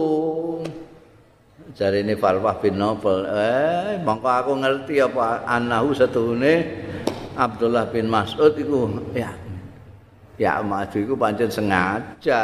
Jari 1.73 2.03
ini 2.03 2.19
Farwah 2.19 2.59
bin 2.59 2.77
Nobel. 2.77 3.25
Eh, 3.31 3.97
mongko 4.03 4.27
aku 4.27 4.53
ngerti 4.59 5.01
apa 5.01 5.47
anahu 5.47 5.95
setuhune 5.95 6.55
Abdullah 7.35 7.91
bin 7.91 8.07
Mas'ud 8.07 8.55
itu 8.55 8.87
ya 9.15 9.31
ya 10.39 10.63
maju 10.63 10.99
itu 10.99 11.15
pancen 11.15 11.51
sengaja 11.51 12.41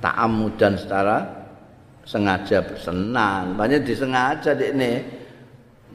ta'amudan 0.00 0.76
secara 0.78 1.18
sengaja 2.08 2.64
bersenan. 2.64 3.56
Pancen 3.58 3.84
disengaja 3.84 4.56
dik 4.56 4.72
ini. 4.76 4.92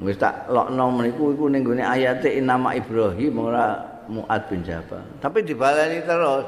Wis 0.01 0.17
tak 0.17 0.49
lokno 0.49 0.89
meniku 0.89 1.37
iku 1.37 1.45
ning 1.53 1.61
gone 1.61 1.85
ayate 1.85 2.33
nama 2.41 2.73
Ibrahim 2.73 3.33
ora 3.37 3.77
Muad 4.09 4.49
bin 4.49 4.65
Jabal. 4.65 5.05
Tapi 5.21 5.45
dibaleni 5.45 6.01
terus. 6.01 6.45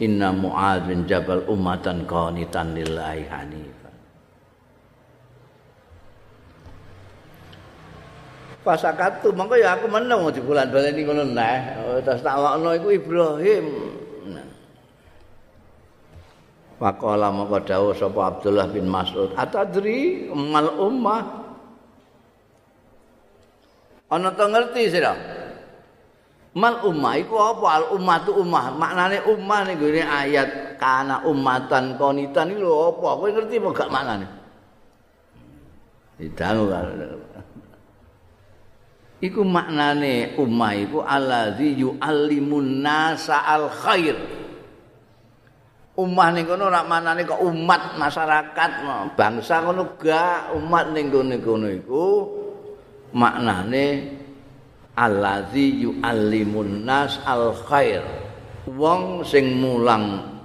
Inna 0.00 0.32
Muad 0.32 0.88
bin 0.88 1.04
Jabal 1.04 1.44
umatan 1.44 2.08
qanitan 2.08 2.72
lillahi 2.72 3.28
hanif. 3.28 3.77
Pasakatu 8.66 9.30
mongko 9.34 9.54
ya 9.58 9.78
aku 9.78 9.86
meneng 9.86 10.26
di 10.34 10.42
bulan 10.42 10.68
baleni 10.68 11.00
ngono 11.06 11.24
neh 11.24 11.58
oh, 11.82 11.98
terus 12.02 12.22
tak 12.22 12.36
lokno 12.36 12.70
iku 12.74 12.88
Ibrahim. 12.94 13.66
Waqala 16.78 17.34
mongko 17.34 17.58
dawuh 17.66 17.90
sapa 17.90 18.20
Abdullah 18.30 18.70
bin 18.70 18.86
Mas'ud. 18.86 19.34
Atadri 19.34 20.30
mal 20.30 20.78
ummah. 20.78 21.22
Ana 24.08 24.30
to 24.32 24.46
ngerti 24.46 24.86
sira? 24.86 25.12
Mal 26.54 26.78
ummah 26.86 27.18
iku 27.18 27.34
apa? 27.34 27.66
Al 27.82 27.84
ummatu 27.98 28.30
ummah. 28.38 28.78
Maknane 28.78 29.26
ummah 29.26 29.66
ning 29.66 29.78
ayat 30.06 30.78
kana 30.78 31.26
ummatan 31.26 31.98
qonitan 31.98 32.54
iki 32.54 32.62
lho 32.62 32.94
apa? 32.94 33.08
Kowe 33.26 33.26
ngerti 33.26 33.58
apa 33.58 33.68
gak 33.74 33.90
maknane? 33.90 34.26
Didangu 36.18 36.70
iku 39.18 39.42
maknane 39.42 40.38
ummah 40.38 40.72
iku 40.78 41.02
allazi 41.02 41.74
yu'allimun 41.74 42.82
nasa 42.82 43.42
al 43.42 43.66
khair 43.66 44.14
ummah 45.98 46.30
ning 46.30 46.46
kono 46.46 46.70
ora 46.70 46.86
maknane 46.86 47.26
kok 47.26 47.42
umat 47.42 47.98
masyarakat 47.98 48.70
bangsa 49.18 49.66
ngono 49.66 49.98
gak 49.98 50.54
umat 50.54 50.94
ning 50.94 51.10
kono 51.10 51.66
iku 51.66 52.06
maknane 53.14 54.14
allazi 54.94 55.82
yu'allimun 55.82 56.86
nas 56.86 57.18
al 57.26 57.54
khair 57.66 58.02
wong 58.70 59.26
sing 59.26 59.58
mulang 59.58 60.38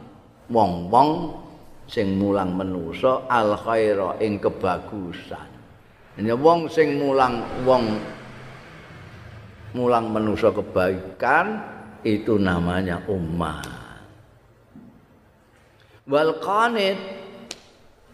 wong-wong 0.50 1.42
sing 1.90 2.18
mulang 2.18 2.54
manusa 2.54 3.26
al 3.30 3.58
khaira 3.58 4.18
ing 4.22 4.38
kebagusan 4.42 5.52
Ini 6.14 6.30
wong 6.38 6.70
sing 6.70 7.02
mulang 7.02 7.42
wong 7.66 7.98
mulang 9.74 10.10
manusia 10.14 10.54
kebaikan 10.54 11.62
itu 12.06 12.38
namanya 12.38 13.02
umat. 13.10 13.66
Wal 16.10 16.38
qanit 16.42 16.98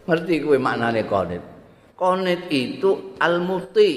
ngerti 0.06 0.34
kowe 0.44 0.56
maknane 0.56 1.02
qanit? 1.04 1.42
Qanit 1.96 2.48
itu 2.48 3.16
al-muti. 3.20 3.92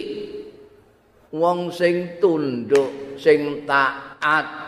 Wong 1.34 1.74
sing 1.74 2.22
tunduk, 2.22 3.18
sing 3.18 3.66
taat, 3.66 4.63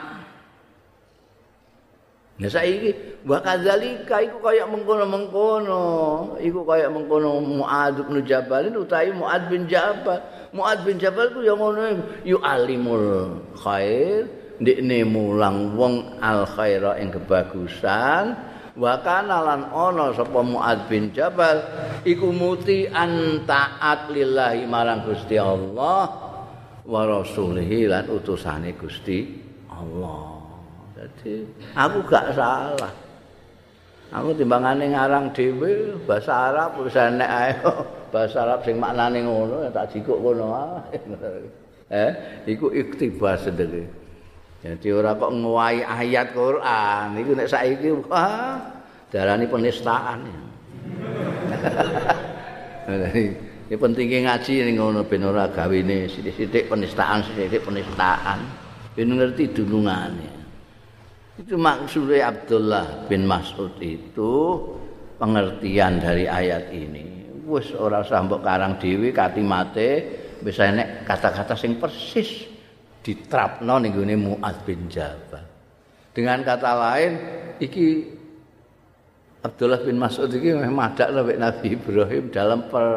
Ya 2.35 2.51
saiki 2.51 2.91
wa 3.23 3.39
kadzalika 3.39 4.19
iku 4.19 4.43
kaya 4.43 4.67
mengkono-mengkono, 4.67 6.35
iku 6.43 6.67
kaya 6.67 6.91
mengkono 6.91 7.39
Muad 7.39 7.95
bin 8.11 8.27
Jabal 8.27 8.75
utawi 8.75 9.15
Muad 9.15 9.47
bin 9.47 9.63
Jabal. 9.71 10.19
Muad 10.51 10.83
bin 10.83 10.99
Jabal 10.99 11.31
ku 11.31 11.39
ya 11.39 11.55
ngono 11.55 11.95
yu 12.27 12.35
alimul 12.43 13.39
khair, 13.55 14.27
ndekne 14.59 15.07
mulang 15.07 15.79
wong 15.79 16.19
al 16.19 16.43
khaira 16.43 16.99
ing 16.99 17.15
kebagusan. 17.15 18.35
Wa 18.75 18.99
kana 18.99 19.39
lan 19.39 19.71
ana 19.71 20.11
sapa 20.11 20.43
Muad 20.43 20.91
bin 20.91 21.15
Jabal 21.15 21.63
iku 22.03 22.35
muti 22.35 22.83
antaat 22.83 24.11
lillahi 24.11 24.67
marang 24.67 25.07
Gusti 25.07 25.39
Allah 25.39 26.03
wa 26.83 27.01
rasulihi 27.07 27.87
lan 27.87 28.11
utusane 28.11 28.75
Gusti 28.75 29.23
Allah. 29.71 30.34
Jadi 30.95 31.43
aku 31.75 31.99
gak 32.07 32.31
salah. 32.31 32.93
Aku 34.15 34.31
timbangane 34.31 34.95
ngarang 34.95 35.35
dhewe 35.35 35.99
bahasa 36.07 36.51
Arab 36.51 36.79
wis 36.79 36.95
enek 36.95 37.27
ae. 37.27 37.51
Bahasa 38.15 38.47
Arab 38.47 38.63
sing 38.63 38.79
maknane 38.79 39.27
ngono 39.27 39.67
tak 39.75 39.91
jikuk 39.91 40.23
ngono. 40.23 40.55
Eh, 41.85 42.41
iku 42.49 42.73
iktibas 42.73 43.45
sendiri. 43.45 43.85
Jadi 44.65 44.89
ora 44.89 45.13
kok 45.13 45.29
nguwai 45.29 45.85
ayat 45.85 46.33
Quran, 46.33 47.13
iku 47.21 47.37
nek 47.37 47.45
saiki 47.45 47.93
wah 48.09 48.57
darani 49.13 49.45
penistaan. 49.45 50.25
Ini 53.65 53.77
pentingnya 53.77 54.29
ngaji 54.29 54.53
ini 54.65 54.71
ngono 54.77 55.05
ben 55.05 55.25
ora 55.29 55.45
gawine 55.49 56.09
sithik-sithik 56.09 56.69
penistaan, 56.69 57.21
sithik 57.21 57.61
penistaan. 57.61 58.41
Ben 58.97 59.13
ngerti 59.13 59.53
dunungane. 59.53 60.44
Itu 61.35 61.59
maksudnya 61.59 62.31
Abdullah 62.31 63.11
bin 63.11 63.27
Mas'ud 63.27 63.75
itu 63.83 64.33
pengertian 65.19 65.99
dari 65.99 66.23
ayat 66.31 66.71
ini. 66.71 67.27
Wis 67.43 67.75
ora 67.75 68.01
usah 68.01 68.23
mbok 68.23 68.41
karang 68.41 68.79
dhewe 68.79 69.11
katimate 69.11 69.89
wis 70.39 70.57
enek 70.57 71.03
kata-kata 71.03 71.53
sing 71.59 71.75
persis 71.75 72.47
diterapno 73.03 73.83
ning 73.83 73.91
gone 73.91 74.15
Muaz 74.15 74.57
bin 74.63 74.87
Jabal. 74.87 75.43
Dengan 76.15 76.39
kata 76.41 76.71
lain 76.71 77.13
iki 77.59 78.07
Abdullah 79.43 79.83
bin 79.83 79.99
Mas'ud 79.99 80.31
iki 80.31 80.55
meh 80.55 80.71
madak 80.71 81.11
Nabi 81.13 81.67
Ibrahim 81.75 82.31
dalam 82.31 82.65
per, 82.71 82.87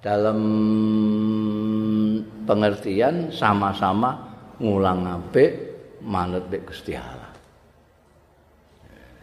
dalam 0.00 0.38
pengertian 2.48 3.28
sama-sama 3.30 4.16
ngulang 4.58 5.06
apik 5.06 5.69
manut 6.10 6.42
mek 6.50 6.66
Gusti 6.66 6.98
Allah. 6.98 7.30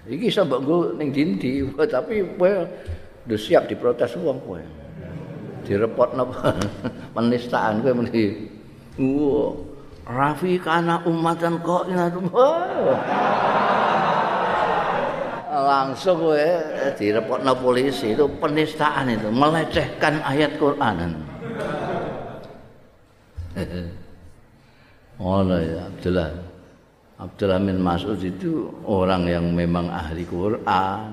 Iki 0.07 0.31
iso 0.31 0.47
mbok 0.47 0.63
nggo 0.63 0.77
ning 0.95 1.11
dindi, 1.11 1.59
tapi 1.93 2.23
kowe 2.39 2.63
udah 3.27 3.35
siap 3.35 3.67
diprotes 3.67 4.15
wong 4.15 4.39
kowe. 4.47 4.63
Direpotno 5.67 6.31
penistaan 7.15 7.83
kowe 7.83 7.91
muni. 7.91 8.47
Wo, 8.95 9.51
Rafi 10.07 10.55
kana 10.63 11.03
umatan 11.03 11.59
kok 11.59 11.91
langsung 15.67 16.23
kowe 16.23 16.47
direpotno 16.95 17.51
polisi 17.59 18.15
itu 18.15 18.23
penistaan 18.39 19.11
itu 19.11 19.27
melecehkan 19.27 20.23
ayat 20.23 20.55
Quran. 20.55 21.11
Oh 25.19 25.43
ya 25.43 25.91
Abdullah. 25.91 26.56
Abdullah 27.17 27.57
bin 27.57 27.81
Mas'ud 27.81 28.21
itu 28.21 28.69
orang 28.85 29.25
yang 29.25 29.49
memang 29.49 29.89
ahli 29.89 30.21
Quran. 30.21 31.11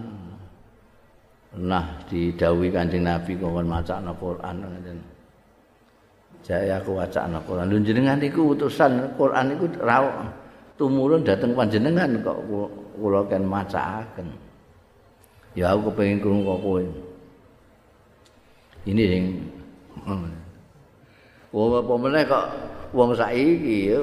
Nah, 1.55 1.87
didawi 2.11 2.69
Kanjeng 2.69 3.09
Nabi 3.09 3.41
kon 3.41 3.65
maca 3.65 4.03
Quran 4.03 4.55
ngoten. 4.61 4.99
Jaya 6.45 6.77
aku 6.77 7.01
waca 7.01 7.25
Quran. 7.25 7.73
Lho 7.73 7.81
jenengan 7.81 8.21
iku 8.21 8.53
utusan 8.53 9.17
Quran 9.17 9.57
iku 9.57 9.65
ra 9.81 10.05
tumurun 10.77 11.25
dateng 11.25 11.57
panjenengan 11.57 12.21
kok 12.21 12.39
kula 13.01 13.25
kan 13.25 13.43
macaaken. 13.49 14.29
Ya 15.57 15.73
aku 15.73 15.89
kepengin 15.89 16.21
krungu 16.21 16.53
kok 16.53 16.61
kowe. 16.61 16.85
Ini 18.85 19.03
sing 19.09 19.25
Wong 21.55 21.71
apa 21.71 21.93
meneh 21.95 22.23
kok 22.27 22.47
wong 22.91 23.15
saiki 23.15 23.95
ya. 23.95 24.03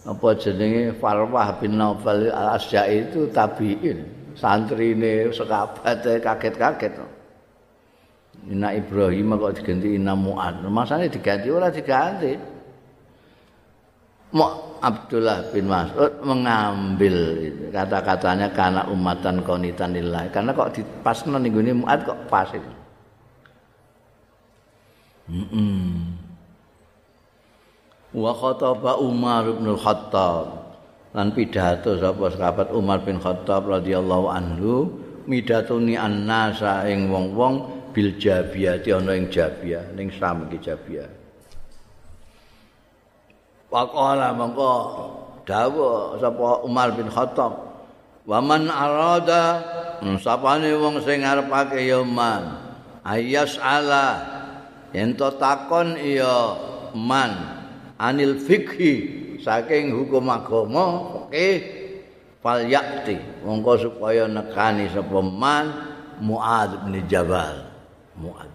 Apa 0.00 0.32
jenenge 0.32 0.96
Farwah 0.96 1.60
bin 1.60 1.76
Naufal 1.76 2.32
al-Asja'i 2.32 3.12
itu 3.12 3.28
tabi'in. 3.28 4.00
Santrine 4.32 5.28
sekabat 5.28 6.00
kaget-kaget. 6.00 6.96
Ina 8.48 8.72
Ibrahim 8.72 9.36
kok 9.36 9.60
diganti 9.60 10.00
Ina 10.00 10.16
Mu'ad. 10.16 10.64
Masane 10.64 11.12
diganti 11.12 11.52
ora 11.52 11.68
diganti. 11.68 12.32
Mok 14.30 14.52
Abdullah 14.80 15.52
bin 15.52 15.68
Mas'ud 15.68 16.24
mengambil 16.24 17.36
kata-katanya 17.68 18.48
karena 18.56 18.88
umatan 18.88 19.44
konitan 19.44 19.92
nilai. 19.92 20.32
Karena 20.32 20.56
kok 20.56 20.72
dipasno 20.72 21.36
ning 21.36 21.52
gone 21.52 21.72
Mu'ad 21.84 22.00
kok 22.08 22.18
pas 22.32 22.48
itu. 22.48 22.72
Mm 25.28 25.46
-mm. 25.46 26.19
Wa 28.10 28.30
khataba 28.34 28.98
Umar 28.98 29.46
bin 29.54 29.74
Khattab 29.78 30.46
lan 31.14 31.34
pidato 31.34 31.98
sapa 31.98 32.30
sahabat 32.34 32.68
Umar 32.74 33.02
bin 33.06 33.18
Khattab 33.22 33.70
radhiyallahu 33.70 34.26
anhu 34.30 34.72
midatuni 35.26 35.94
annasa 35.94 36.86
ing 36.90 37.10
wong-wong 37.10 37.86
bil 37.94 38.18
jabiyati 38.18 38.94
ana 38.94 39.14
ing 39.14 39.30
jabiyah 39.30 39.94
ning 39.94 40.10
Sam 40.14 40.46
iki 40.46 40.58
jabiyah. 40.62 41.10
Waqala 43.70 44.34
mongko 44.34 44.74
dawuh 45.46 46.18
sapa 46.18 46.66
Umar 46.66 46.94
bin 46.94 47.06
Khattab 47.06 47.70
Waman 48.30 48.68
arada 48.68 49.64
hmm, 50.04 50.22
sapane 50.22 50.70
wong 50.76 51.02
sing 51.02 51.26
ngarepake 51.26 51.82
ya 51.88 52.04
man 52.06 52.62
ayas 53.02 53.58
ala 53.58 54.22
yen 54.94 55.18
takon 55.18 55.98
iya 55.98 56.54
man 56.94 57.59
anil 58.00 58.40
fikhi 58.40 58.92
saking 59.44 59.92
hukum 59.92 60.24
agama 60.32 60.84
oke. 61.28 61.48
Fal 62.40 62.64
yakti 62.64 63.20
mongko 63.44 63.76
supaya 63.76 64.24
nekani 64.24 64.88
sapa 64.88 65.20
man 65.20 65.92
Muad 66.24 66.88
bin 66.88 67.04
Jabal. 67.04 67.68
Muad 68.16 68.48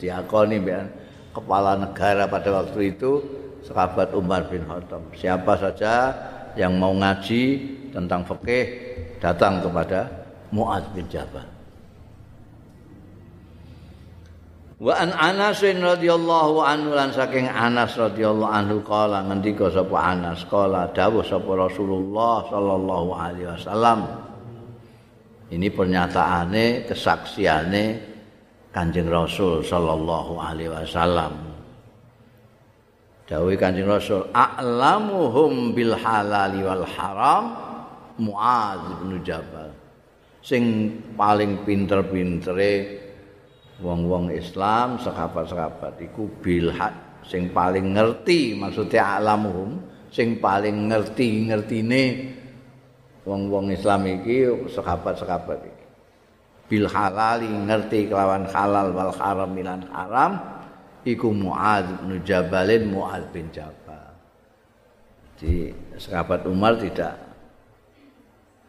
diakoni 0.00 0.56
biar 0.56 0.88
kepala 1.36 1.76
negara 1.76 2.24
pada 2.28 2.48
waktu 2.64 2.96
itu 2.96 3.20
sahabat 3.60 4.16
Umar 4.16 4.48
bin 4.48 4.64
Khattab. 4.64 5.04
Siapa 5.12 5.52
saja 5.60 6.16
yang 6.56 6.80
mau 6.80 6.96
ngaji 6.96 7.42
tentang 7.92 8.24
fikih 8.24 8.64
datang 9.20 9.60
kepada 9.60 10.08
Muad 10.48 10.88
bin 10.96 11.04
Jabal 11.12 11.51
Wa 14.82 14.98
an 14.98 15.14
Anas 15.14 15.62
radhiyallahu 15.62 16.58
anhu 16.58 16.90
lan 16.98 17.14
saking 17.14 17.46
Anas 17.46 17.94
radhiyallahu 17.94 18.50
anhu 18.50 18.82
kala 18.82 19.22
ngendika 19.30 19.70
sapa 19.70 19.94
Anas 19.94 20.42
kala 20.50 20.90
dawuh 20.90 21.22
sapa 21.22 21.54
Rasulullah 21.54 22.42
sallallahu 22.50 23.10
alaihi 23.14 23.46
wasallam. 23.46 24.10
Ini 25.54 25.70
pernyataane 25.70 26.90
kesaksiane 26.90 27.84
Kanjeng 28.74 29.06
Rasul 29.06 29.62
sallallahu 29.62 30.42
alaihi 30.42 30.74
wasallam. 30.74 31.30
Dawuh 33.30 33.54
Kanjeng 33.54 33.86
Rasul 33.86 34.34
a'lamuhum 34.34 35.78
bil 35.78 35.94
halali 35.94 36.58
wal 36.58 36.82
haram 36.90 37.54
Muaz 38.18 38.82
bin 38.98 39.22
Jabal. 39.22 39.70
Sing 40.42 40.90
paling 41.14 41.62
pinter-pintere 41.62 42.98
wong-wong 43.82 44.30
Islam 44.30 44.96
sahabat-sahabat 45.02 45.98
iku 46.00 46.30
bilhad 46.40 46.94
sing 47.26 47.50
paling 47.50 47.98
ngerti 47.98 48.54
maksudnya 48.54 49.18
alamuhum 49.18 49.82
sing 50.14 50.38
paling 50.38 50.88
ngerti 50.88 51.50
ngertine 51.50 52.04
wong-wong 53.26 53.70
Islam 53.70 54.06
iki 54.06 54.46
sahabat-sahabat 54.70 55.58
iki. 55.66 55.84
Bil 56.70 56.86
halali 56.88 57.50
ngerti 57.50 58.08
kelawan 58.08 58.48
halal 58.48 58.96
wal 58.96 59.12
haram 59.12 59.50
milan 59.52 59.84
haram 59.92 60.40
iku 61.04 61.30
Muad 61.30 62.06
bin 62.06 62.22
Jabalin 62.24 62.88
Muad 62.88 63.28
bin 63.30 63.50
Jabal. 63.52 64.14
Di 65.36 65.74
sahabat 65.98 66.46
Umar 66.46 66.78
tidak 66.78 67.18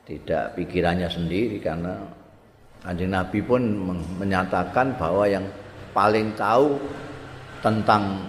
tidak 0.04 0.58
pikirannya 0.60 1.08
sendiri 1.08 1.64
karena 1.64 1.96
Kanjeng 2.84 3.16
Nabi 3.16 3.40
pun 3.40 3.64
menyatakan 4.20 4.92
bahwa 5.00 5.24
yang 5.24 5.48
paling 5.96 6.36
tahu 6.36 6.76
tentang 7.64 8.28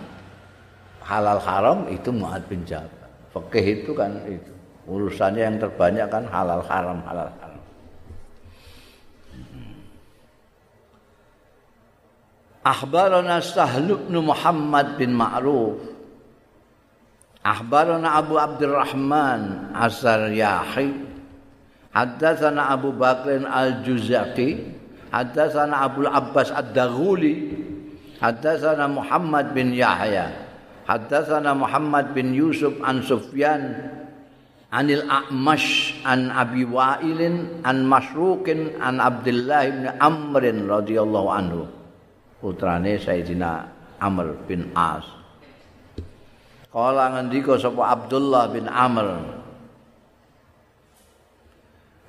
halal 1.03 1.43
haram 1.43 1.79
itu 1.91 2.15
Mu'ad 2.15 2.47
bin 2.47 2.63
Jabal. 2.63 3.11
Fikih 3.35 3.83
itu 3.83 3.91
kan 3.99 4.15
itu 4.31 4.55
urusannya 4.87 5.43
yang 5.43 5.59
terbanyak 5.59 6.07
kan 6.07 6.23
halal 6.31 6.63
haram 6.71 7.03
halal 7.03 7.27
haram. 7.27 7.63
Akhbarana 12.65 13.45
Sahl 13.45 13.93
bin 13.93 14.25
Muhammad 14.25 14.97
bin 14.97 15.13
Ma'ruf 15.13 15.77
Akhbarana 17.45 18.17
Abu 18.17 18.41
Abdurrahman 18.41 19.69
Asar 19.77 20.33
Yahi 20.33 21.14
Haddatsana 21.95 22.75
Abu 22.75 22.91
Bakr 22.91 23.47
Al-Juzaqi, 23.47 24.67
haddatsana 25.15 25.87
Abu 25.87 26.03
Abbas 26.11 26.51
Ad-Daghuli, 26.51 27.55
haddatsana 28.19 28.91
Muhammad 28.91 29.55
bin 29.55 29.71
Yahya, 29.71 30.35
haddatsana 30.91 31.55
Muhammad 31.55 32.11
bin 32.11 32.35
Yusuf 32.35 32.75
an 32.83 32.99
Sufyan 33.07 33.95
anil 34.75 35.07
A'mash 35.07 35.95
an 36.03 36.35
Abi 36.35 36.67
Wa'ilin 36.67 37.63
an 37.63 37.87
Masruqin 37.87 38.75
an 38.83 38.99
Abdullah 38.99 39.63
bin 39.71 39.87
Amr 40.03 40.43
radhiyallahu 40.51 41.29
anhu. 41.31 41.71
Putrane 42.43 42.99
Sayyidina 42.99 43.71
Amr 44.03 44.35
bin 44.51 44.75
As. 44.75 45.07
Kala 46.75 47.15
ngendika 47.15 47.55
sapa 47.55 47.95
Abdullah 47.95 48.51
bin 48.51 48.67
Amr 48.67 49.44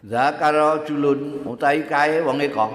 Zakara 0.06 0.86
julun 0.86 1.42
utahi 1.50 1.90
kae 1.90 2.22
wong 2.22 2.38
eka 2.38 2.70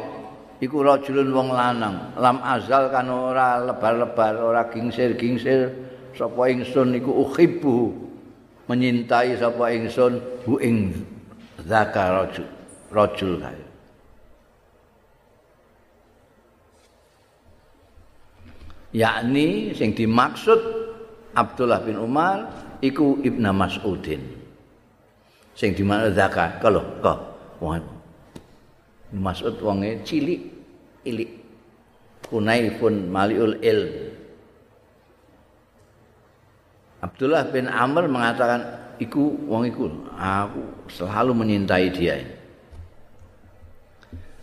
iku 0.59 0.83
rajulun 0.83 1.31
wong 1.31 1.49
lanang. 1.55 2.11
Lam 2.19 2.43
azal 2.43 2.91
kan 2.91 3.07
ora 3.07 3.63
lebar-lebar 3.63 4.35
ora 4.43 4.67
gingsir-gingsir. 4.67 5.71
Sapa 6.19 6.51
ingsun 6.51 6.99
iku 6.99 7.23
uhibbu 7.23 7.95
menyintai 8.67 9.39
sapa 9.39 9.71
ingsun 9.71 10.19
hu 10.43 10.59
ing 10.59 10.91
zakara 11.63 12.27
rajul 12.91 13.39
yakni 18.91 19.71
sing 19.75 19.95
dimaksud 19.95 20.59
Abdullah 21.31 21.79
bin 21.87 21.95
Umar 21.95 22.51
iku 22.83 23.23
Ibnu 23.23 23.51
Mas'udin 23.55 24.40
sing 25.61 25.77
di 25.77 25.85
mana 25.85 26.09
zakat. 26.09 26.57
Kalau 26.65 26.81
kok? 27.05 27.19
Wong 27.61 27.85
Mas'ud 29.13 29.61
wonge 29.61 30.01
cilik 30.09 30.41
ilik. 31.05 31.29
Kunaifun 32.25 33.13
maliul 33.13 33.61
il. 33.61 33.81
Abdullah 37.05 37.45
bin 37.53 37.69
Amr 37.69 38.09
mengatakan 38.09 38.61
iku 39.01 39.37
wong 39.49 39.69
iku 39.69 39.89
aku 40.17 40.89
selalu 40.93 41.33
menyintai 41.33 41.89
dia 41.89 42.21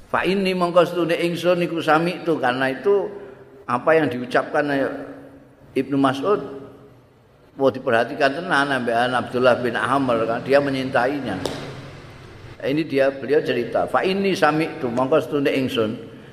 Fa 0.09 0.25
ini 0.25 0.57
mongko 0.57 0.81
stune 0.87 1.13
ingsun 1.13 1.61
iku 1.69 1.77
sami 1.83 2.17
itu 2.25 2.33
karena 2.41 2.73
itu 2.73 3.11
apa 3.69 3.93
yang 3.93 4.09
diucapkan 4.09 4.65
Ibnu 5.77 6.01
Mas'ud 6.01 6.56
mau 7.57 7.73
diperhatikan 7.73 8.37
tenan 8.37 8.69
ambekan 8.69 9.11
Abdullah 9.17 9.57
bin 9.59 9.73
Amr 9.73 10.23
kan? 10.29 10.39
Dia 10.45 10.61
menyintainya. 10.61 11.37
Ini 12.57 12.81
dia 12.89 13.13
beliau 13.13 13.41
cerita, 13.45 13.85
fa 13.85 14.01
ini 14.01 14.33
sami 14.33 14.65
itu 14.65 14.89
mongko 14.89 15.17
stune 15.21 15.53
ingsun. 15.53 15.91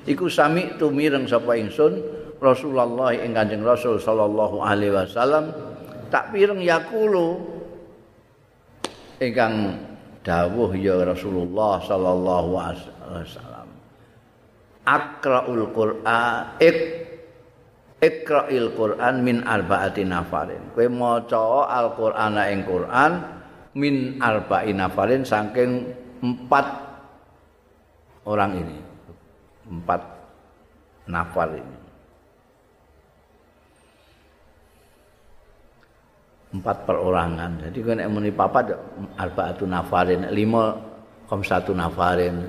Iku 0.09 0.25
sami 0.25 0.73
itu 0.77 0.89
mireng 0.89 1.29
sapa 1.29 1.53
ingsun 1.57 2.01
Rasulullah 2.41 3.13
ing 3.13 3.33
Kanjeng 3.33 3.61
Rasul 3.61 4.01
sallallahu 4.01 4.61
alaihi 4.61 4.93
wasallam. 4.93 5.53
Tak 6.09 6.33
pireng 6.33 6.61
yakulu 6.61 7.41
ingkang 9.21 9.77
dawuh 10.25 10.73
ya 10.73 11.01
Rasulullah 11.05 11.77
sallallahu 11.81 12.51
alaihi 12.57 12.89
wasallam 13.05 13.67
akraul 14.85 15.65
Qur'an 15.73 16.61
ik 16.61 17.04
ikra'il 18.05 18.77
Qur'an 18.77 19.25
min 19.25 19.41
arba'ati 19.41 20.05
nafarin. 20.05 20.77
Kowe 20.77 20.85
maca 20.85 21.65
Al-Qur'ana 21.65 22.53
ing 22.53 22.61
Qur'an 22.61 23.11
min 23.73 24.21
arba'i 24.21 24.71
nafarin 24.77 25.25
saking 25.25 25.89
empat 26.21 26.65
orang 28.29 28.61
ini. 28.61 28.77
Empat 29.65 30.01
nafar 31.09 31.49
ini. 31.57 31.77
Empat 36.55 36.77
perorangan. 36.85 37.67
Jadi 37.67 37.79
kan 37.83 37.99
muni 38.07 38.29
papa 38.29 38.61
arba'atu 39.17 39.65
nafarin. 39.65 40.29
Lima 40.29 40.77
kom 41.25 41.41
satu 41.41 41.73
nafarin. 41.73 42.45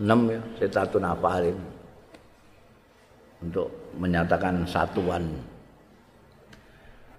Enam 0.00 0.26
ya 0.32 0.40
satu 0.72 0.96
nafarin. 0.98 1.54
Untuk 3.44 3.83
menyatakan 3.98 4.66
satuan. 4.66 5.26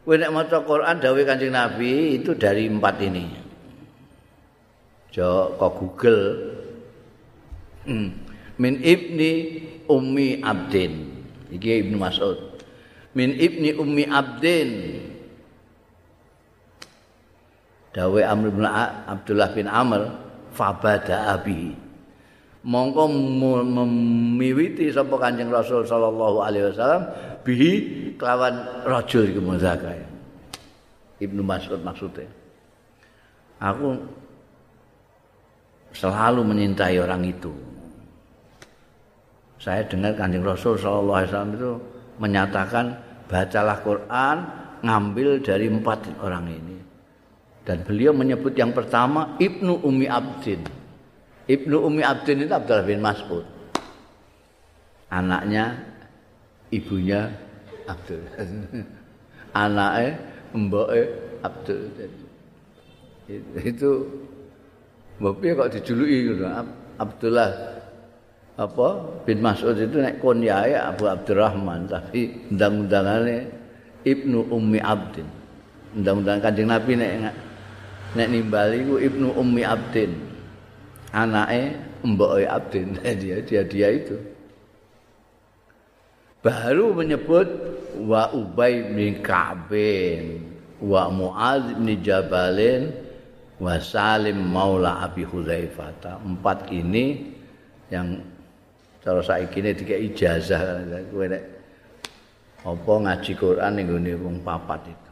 Kowe 0.05 0.13
nek 0.13 0.29
maca 0.29 0.61
Quran 0.61 1.01
dawuh 1.01 1.25
Kanjeng 1.25 1.55
Nabi 1.55 2.21
itu 2.21 2.37
dari 2.37 2.69
empat 2.69 2.95
ini. 3.01 3.25
Jo 5.09 5.57
kok 5.57 5.73
Google. 5.81 6.23
Hmm. 7.89 8.13
Min 8.61 8.79
ibni 8.85 9.65
ummi 9.89 10.45
abdin. 10.45 11.09
Iki 11.49 11.89
Ibnu 11.89 11.97
Mas'ud. 11.97 12.37
Min 13.17 13.33
ibni 13.33 13.73
ummi 13.73 14.05
abdin. 14.05 14.69
Dawe 17.95 18.21
Amr 18.27 18.51
bin 18.51 18.67
Abdullah 18.67 19.49
bin 19.55 19.71
Amr 19.71 20.11
fabada 20.51 21.31
abi. 21.31 21.84
Mongko 22.65 23.03
memiwiti 23.61 24.89
sapa 24.89 25.13
Kanjeng 25.21 25.53
Rasul 25.53 25.85
sallallahu 25.85 26.41
alaihi 26.41 26.73
wasallam 26.73 27.03
bihi 27.45 27.71
kelawan 28.17 28.65
rajul 28.89 29.29
iku 29.29 29.41
muzaka. 29.45 29.93
Ibnu 31.21 31.45
Mas'ud 31.45 31.79
maksudnya. 31.79 32.27
Aku 33.61 33.95
selalu 35.95 36.41
menyintai 36.43 36.99
orang 36.99 37.23
itu. 37.23 37.53
Saya 39.61 39.85
dengar 39.87 40.17
Kanjeng 40.17 40.43
Rasul 40.43 40.75
sallallahu 40.75 41.17
alaihi 41.21 41.31
wasallam 41.31 41.53
itu 41.55 41.71
menyatakan 42.19 42.85
bacalah 43.31 43.79
Quran 43.79 44.37
ngambil 44.83 45.39
dari 45.39 45.71
empat 45.71 46.03
orang 46.19 46.51
ini. 46.51 46.77
Dan 47.65 47.81
beliau 47.81 48.13
menyebut 48.13 48.53
yang 48.53 48.75
pertama 48.75 49.39
Ibnu 49.39 49.81
Umi 49.87 50.05
Abdin. 50.05 50.74
Ibnu 51.45 51.77
Umi 51.85 52.01
Abdin 52.01 52.41
itu 52.41 52.53
Abdullah 52.53 52.85
bin 52.85 53.01
Mas'ud. 53.05 53.45
Anaknya, 55.13 55.77
ibunya 56.73 57.29
Abdul. 57.85 58.21
Anaknya, 59.53 60.17
mbaknya 60.57 61.03
Abdul. 61.45 61.81
Itu, 63.61 63.91
bapaknya 65.21 65.53
kok 65.53 65.71
dijuluki 65.77 66.17
gitu. 66.33 66.43
Abdullah 66.97 67.51
apa 68.55 68.87
bin 69.27 69.43
Mas'ud 69.43 69.75
itu 69.75 69.99
naik 69.99 70.23
kunyai 70.23 70.79
Abu 70.79 71.11
Abdurrahman 71.11 71.91
tapi 71.91 72.47
undang-undangannya 72.47 73.51
Ibnu 74.07 74.47
Ummi 74.47 74.79
Abdin 74.79 75.27
undang-undang 75.91 76.39
kanjeng 76.39 76.71
Nabi 76.71 76.95
nek 76.95 77.35
nek 78.15 78.27
nimbali 78.31 78.87
ku 78.87 78.95
Ibnu 78.95 79.35
Ummi 79.35 79.59
Abdin 79.67 80.34
anaknya 81.15 81.79
Mbok 82.03 82.43
Abdin. 82.43 82.99
Dia 83.23 83.39
dia 83.39 83.63
dia 83.63 83.87
itu. 83.89 84.19
Baru 86.45 86.93
menyebut 86.93 87.47
wa 88.05 88.29
Ubay 88.29 88.85
bin 88.93 89.17
Ka'bin 89.25 90.45
wa 90.77 91.09
Muaz 91.09 91.73
bin 91.73 91.97
Jabalin 92.05 92.93
wa 93.57 93.81
Salim 93.81 94.37
Maula 94.53 95.01
Abi 95.01 95.25
Hudzaifah. 95.25 96.21
Empat 96.21 96.69
ini 96.69 97.33
yang 97.89 98.21
cara 99.01 99.25
saiki 99.25 99.57
ini 99.65 99.73
tiga 99.73 99.97
ijazah. 99.97 100.85
Kowe 101.09 101.25
nek 101.25 101.43
apa 102.61 102.91
ngaji 102.93 103.31
Quran 103.33 103.71
ning 103.73 103.85
gone 103.89 104.13
wong 104.21 104.37
papat 104.45 104.81
itu. 104.85 105.11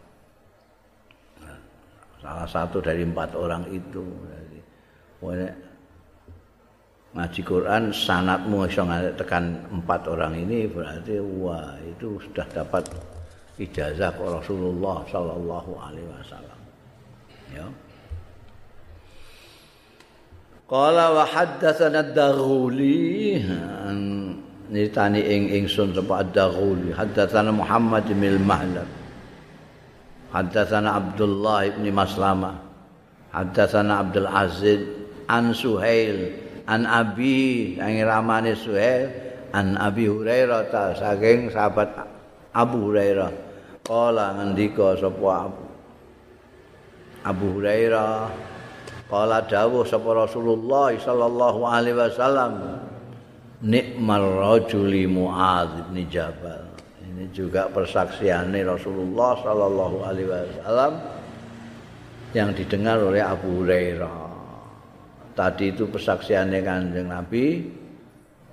Salah 2.22 2.46
satu 2.46 2.78
dari 2.78 3.02
empat 3.02 3.34
orang 3.34 3.66
itu. 3.74 4.06
Jadi 4.06 4.60
ngaji 7.14 7.42
Quran 7.46 7.94
sanatmu 7.94 8.66
iso 8.66 8.84
tekan 9.14 9.62
empat 9.70 10.10
orang 10.10 10.34
ini 10.34 10.66
berarti 10.66 11.22
wah 11.22 11.78
itu 11.86 12.18
sudah 12.18 12.46
dapat 12.50 12.90
ijazah 13.62 14.18
Rasulullah 14.18 15.06
sallallahu 15.06 15.72
alaihi 15.78 16.10
wasallam. 16.10 16.60
Ya. 17.54 17.66
Qala 20.66 21.14
wa 21.14 21.22
haddatsana 21.22 22.02
ad-Daghuli 22.02 23.38
nitani 24.74 25.22
ing 25.22 25.54
ingsun 25.62 25.94
sapa 25.94 26.26
ad-Daghuli. 26.26 26.98
Haddatsana 26.98 27.54
Muhammad 27.54 28.10
bin 28.10 28.42
Mahlab 28.42 28.90
haddatsana 30.34 30.98
Abdullah 30.98 31.70
bin 31.78 31.94
Maslama. 31.94 32.58
Haddatsana 33.30 34.02
Abdul 34.02 34.30
Aziz 34.30 34.82
an 35.30 35.54
Suhail 35.54 36.43
an 36.68 36.88
abi 36.88 37.76
yang 37.80 38.04
ramane 38.08 38.56
Suhail. 38.56 39.34
An 39.54 39.78
Abi 39.78 40.10
Hurairah 40.10 40.74
ta 40.74 40.98
saking 40.98 41.54
sahabat 41.54 41.94
Abu 42.58 42.90
Hurairah. 42.90 43.30
Kala 43.86 44.34
ngendika 44.42 44.98
sapa 44.98 45.30
Abu? 45.46 45.66
Abu 47.22 47.46
Hurairah. 47.62 48.34
Kala 49.06 49.46
dawuh 49.46 49.86
sapa 49.86 50.10
Rasulullah 50.26 50.90
sallallahu 50.98 51.70
alaihi 51.70 52.02
wasallam 52.02 52.82
nikmal 53.62 54.42
rajuli 54.42 55.06
Muadz 55.06 55.86
bin 55.94 56.10
Jabal. 56.10 56.74
Ini 57.06 57.30
juga 57.30 57.70
persaksiannya 57.70 58.66
Rasulullah 58.66 59.38
sallallahu 59.38 59.98
alaihi 60.02 60.34
wasallam 60.34 60.94
yang 62.34 62.50
didengar 62.58 62.98
oleh 62.98 63.22
Abu 63.22 63.62
Hurairah 63.62 64.23
tadi 65.34 65.74
itu 65.74 65.90
persaksiannya 65.90 66.60
kanjeng 66.62 67.10
Nabi 67.10 67.46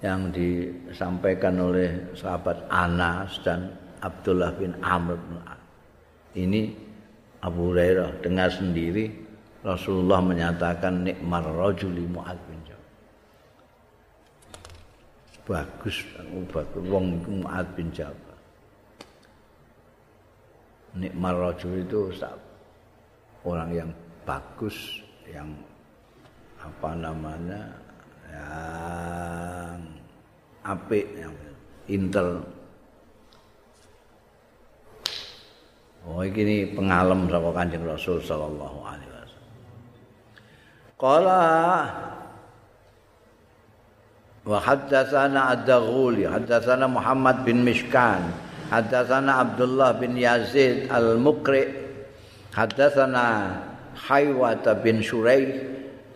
yang 0.01 0.33
disampaikan 0.33 1.61
oleh 1.61 2.16
sahabat 2.16 2.64
Anas 2.72 3.37
dan 3.45 3.68
Abdullah 4.01 4.53
bin 4.57 4.72
Amr 4.81 5.20
ini 6.37 6.72
Abu 7.45 7.72
Hurairah 7.72 8.24
dengar 8.24 8.53
sendiri 8.53 9.11
Rasulullah 9.61 10.24
menyatakan 10.24 11.05
nikmar 11.05 11.45
rajuli 11.45 12.09
Mu'ad 12.09 12.39
bin 12.49 12.61
Jabal. 12.64 12.97
Bagus 15.45 15.97
bagus. 16.49 16.81
Wong 16.89 17.20
Mu'ad 17.28 17.68
bin 17.76 17.93
Jabal. 17.93 18.39
Nikmar 20.97 21.37
rajul 21.39 21.87
itu 21.87 22.11
orang 23.47 23.70
yang 23.70 23.91
bagus 24.26 25.05
yang 25.31 25.47
apa 26.61 26.91
namanya 26.93 27.63
yang 28.29 29.81
apik 30.65 31.07
yang 31.17 31.35
intel 31.89 32.45
Oh 36.09 36.25
iki 36.25 36.41
ini 36.43 36.57
pengalem 36.73 37.29
saka 37.29 37.53
Kanjeng 37.53 37.85
Rasul 37.85 38.25
sallallahu 38.25 38.79
alaihi 38.89 39.11
wasallam. 39.13 39.53
Qala 40.97 41.43
wa 44.49 44.59
haddatsana 44.59 45.41
ad-Daghuli, 45.53 46.25
haddatsana 46.25 46.89
Muhammad 46.89 47.45
bin 47.45 47.61
Mishkan, 47.61 48.33
haddatsana 48.73 49.45
Abdullah 49.45 50.01
bin 50.01 50.17
Yazid 50.17 50.89
al-Muqri, 50.89 51.69
haddatsana 52.57 53.61
Haywata 54.09 54.81
bin 54.81 55.05
Shuraih 55.05 55.69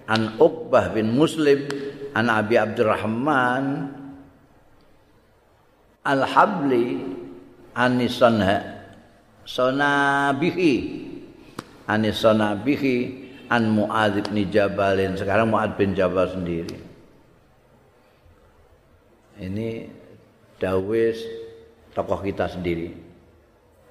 an 0.09 0.36
Uqbah 0.36 0.92
bin 0.92 1.16
Muslim 1.16 1.64
an 2.12 2.28
Abi 2.28 2.61
Abdurrahman 2.61 3.90
Al-Habli 6.05 7.00
anisanha 7.72 8.61
sonabihi 9.48 10.74
anisonabihi 11.88 13.24
an 13.48 13.72
Muadz 13.72 14.20
bin 14.28 14.52
Jabalin 14.52 15.16
sekarang 15.16 15.48
Muadz 15.48 15.76
bin 15.80 15.96
Jabal 15.96 16.28
sendiri. 16.28 16.76
Ini 19.40 19.88
dawis 20.61 21.18
tokoh 21.96 22.20
kita 22.20 22.52
sendiri. 22.52 22.92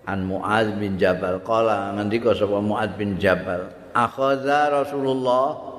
An 0.06 0.28
Muadz 0.28 0.70
bin 0.78 1.02
Jabal. 1.02 1.42
Qala 1.42 1.98
ngendika 1.98 2.38
sapa 2.38 2.62
Muadz 2.62 2.94
bin 2.94 3.18
Jabal? 3.18 3.74
Akhadha 3.94 4.70
Rasulullah 4.70 5.73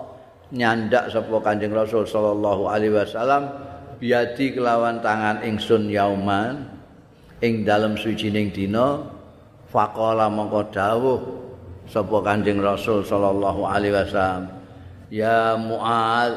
nyandak 0.52 1.08
sapa 1.08 1.40
Kanjeng 1.40 1.72
Rasul 1.72 2.04
sallallahu 2.04 2.68
alaihi 2.68 2.92
wasallam 2.92 3.48
biadi 3.96 4.52
kelawan 4.52 5.00
tangan 5.00 5.40
ingsun 5.46 5.88
yauman 5.88 6.68
ing 7.40 7.64
dalem 7.64 7.96
sucining 7.96 8.52
dina 8.52 9.00
faqala 9.72 10.28
mongko 10.28 10.60
dawuh 10.68 11.20
sapa 11.88 12.16
Kanjeng 12.20 12.60
Rasul 12.60 13.04
sallallahu 13.04 13.64
alaihi 13.64 13.94
wasallam 13.96 14.44
ya 15.08 15.56
Muaz 15.56 16.34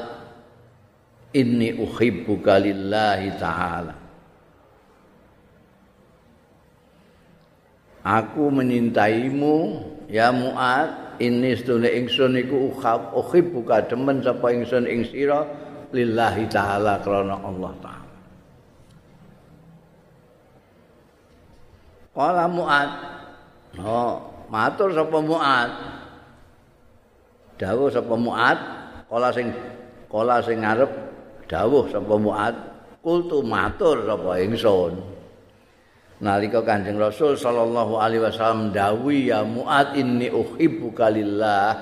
inni 1.35 1.75
uhibbuka 1.75 2.61
lillahi 2.61 3.35
taala. 3.35 3.95
Aku 8.07 8.47
menyintaimu 8.47 9.83
ya 10.07 10.31
Muaz 10.31 11.06
ini 11.17 11.57
sedune 11.57 11.89
ingsun 11.89 12.37
iku 12.37 12.73
uhibbuka 13.13 13.89
demen 13.89 14.21
sapa 14.21 14.53
ingsun 14.53 14.85
ing 14.85 15.01
sira 15.05 15.45
lillahi 15.89 16.45
taala 16.49 17.01
krana 17.01 17.35
Allah 17.41 17.73
taala. 17.81 18.15
Kala 22.17 22.45
Mu'ad. 22.49 22.89
Oh, 23.77 24.13
matur 24.49 24.89
sapa 24.93 25.17
Mu'ad. 25.21 25.71
Dawuh 27.57 27.89
sapa 27.89 28.13
Mu'ad 28.13 28.59
Kala 29.09 29.33
sing 29.33 29.49
Kala 30.05 30.41
sing 30.45 30.61
ngarep 30.61 30.89
Dawuh 31.49 31.89
sapa 31.89 32.13
Mu'ad. 32.17 32.55
Kultu 33.01 33.41
matur 33.45 34.05
sapa 34.05 34.37
ingsun 34.41 35.16
Nalika 36.17 36.65
Kanjeng 36.65 36.97
Rasul 36.97 37.37
sallallahu 37.37 38.01
alaihi 38.01 38.25
wasallam 38.25 38.73
dawuh 38.73 39.13
ya 39.13 39.45
Mu'ad 39.45 39.93
inni 39.93 40.33
uhibbuka 40.33 41.13
lillah 41.13 41.77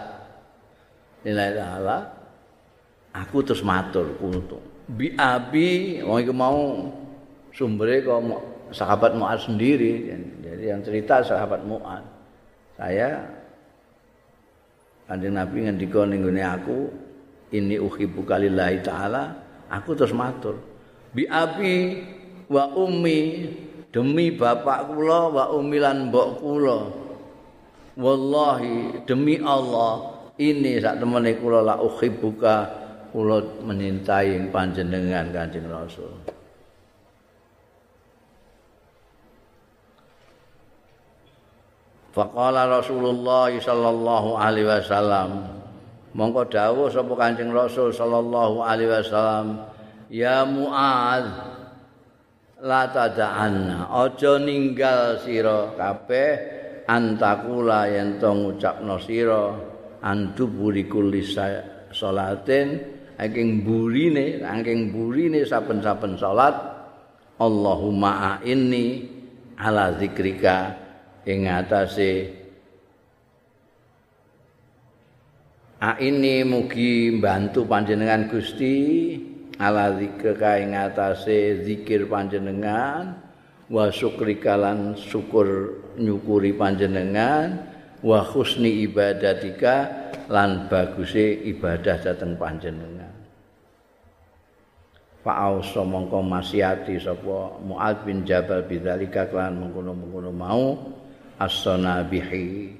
Lillahi 1.24 1.52
ta'ala 1.56 1.98
Aku 3.16 3.40
terus 3.48 3.64
matur 3.64 4.12
kultu 4.20 4.60
Bi 4.86 5.16
abi 5.16 6.04
wong 6.04 6.20
iku 6.22 6.34
mau 6.36 6.62
sumbere 7.56 8.04
kok 8.06 8.22
sahabat 8.70 9.18
Mu'ad 9.18 9.40
sendiri. 9.42 10.14
Jadi 10.44 10.64
yang 10.70 10.82
cerita 10.86 11.26
sahabat 11.26 11.66
Mu'ad. 11.66 12.04
Saya 12.76 13.24
Kanjeng 15.06 15.38
Nabi 15.38 15.70
ngendika 15.70 16.02
ning 16.06 16.26
aku 16.42 16.90
ini 17.54 17.78
uhibbu 17.78 18.26
kalillahi 18.26 18.82
taala, 18.82 19.38
aku 19.70 19.94
terus 19.94 20.12
matur. 20.12 20.58
Bi 21.14 21.30
abi 21.30 22.04
wa 22.50 22.74
ummi 22.74 23.48
demi 23.96 24.28
bapak 24.36 24.92
kula 24.92 25.32
wa 25.32 25.44
ummi 25.56 25.80
lan 25.80 26.12
mbok 26.12 26.44
kula. 26.44 26.80
Wallahi 27.96 29.08
demi 29.08 29.40
Allah 29.40 30.20
ini 30.36 30.84
sak 30.84 31.00
temene 31.00 31.40
kula 31.40 31.64
la 31.64 31.80
uhibbuka 31.80 32.56
kula 33.16 33.40
menyintai 33.64 34.52
panjenengan 34.52 35.32
Kanjeng 35.32 35.72
Rasul. 35.72 36.12
Faqala 42.12 42.68
Rasulullah 42.68 43.48
sallallahu 43.52 44.36
alaihi 44.36 44.68
wasallam 44.68 45.56
mongko 46.12 46.52
dawuh 46.52 46.92
sapa 46.92 47.16
Kanjeng 47.16 47.56
Rasul 47.56 47.96
sallallahu 47.96 48.60
alaihi 48.60 48.92
wasallam 48.92 49.64
ya 50.12 50.44
Muaz 50.44 51.55
la 52.62 52.88
tada'anna 52.88 53.92
aja 53.92 54.40
ninggal 54.40 55.20
sira. 55.20 55.76
Kabeh 55.76 56.32
antakula 56.88 57.92
yen 57.92 58.22
to 58.22 58.32
ngucapno 58.32 58.96
sira. 59.02 59.44
Antuburi 60.06 60.86
kulli 60.86 61.26
salatin. 61.92 62.94
Saking 63.16 63.64
burine 63.64 64.44
saking 64.44 64.92
burine 64.92 65.48
saben-saben 65.48 66.20
salat. 66.20 66.56
Allahumma 67.40 68.44
inni 68.44 69.08
ala 69.56 69.96
zikrika. 69.96 70.76
Ing 71.26 71.50
atase 71.50 72.30
a 75.82 75.98
ini 75.98 76.46
mugi 76.46 77.18
bantu 77.18 77.66
panjenengan 77.66 78.30
Gusti 78.30 78.78
ala 79.60 79.96
zikir 79.96 80.36
ing 80.36 80.76
atase 80.76 81.64
zikir 81.64 82.08
panjenengan 82.12 83.20
wa 83.72 83.90
syukrikalan 83.90 84.94
syukur 85.00 85.80
nyukuri 85.98 86.54
panjenengan 86.54 87.66
wa 88.06 88.22
husni 88.22 88.86
ibadatika 88.86 89.90
lan 90.30 90.70
baguse 90.70 91.42
ibadah 91.50 91.98
dhateng 92.02 92.38
panjenengan. 92.38 93.14
Fa'ausa 95.26 95.82
mongko 95.82 96.22
masiati 96.22 97.02
sapa 97.02 97.58
Mu'ad 97.66 98.06
bin 98.06 98.22
Jabal 98.22 98.62
bidzalika 98.70 99.26
kan 99.34 99.58
mengkono-mengkono 99.58 100.30
mau 100.30 100.78
as-sanabihi 101.42 102.78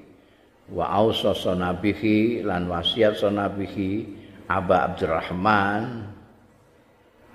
wa 0.70 0.86
ausa 0.86 1.34
sanabihi 1.34 2.46
lan 2.46 2.70
wasiat 2.70 3.18
sanabihi 3.18 3.90
Aba 4.46 4.94
Abdurrahman 4.94 6.06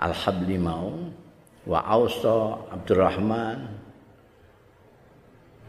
Al-Habli 0.02 0.58
mau 0.58 0.98
wa 1.70 1.80
ausa 1.86 2.58
Abdurrahman 2.74 3.60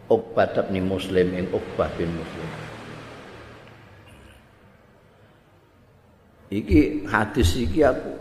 Uqbah 0.09 0.69
bin 0.73 0.89
Muslim 0.89 1.37
ing 1.37 1.47
Uqbah 1.53 1.89
bin 2.01 2.09
Muslim 2.17 2.51
Iki 6.53 7.09
hadis 7.09 7.57
iki 7.57 7.81
aku 7.81 8.13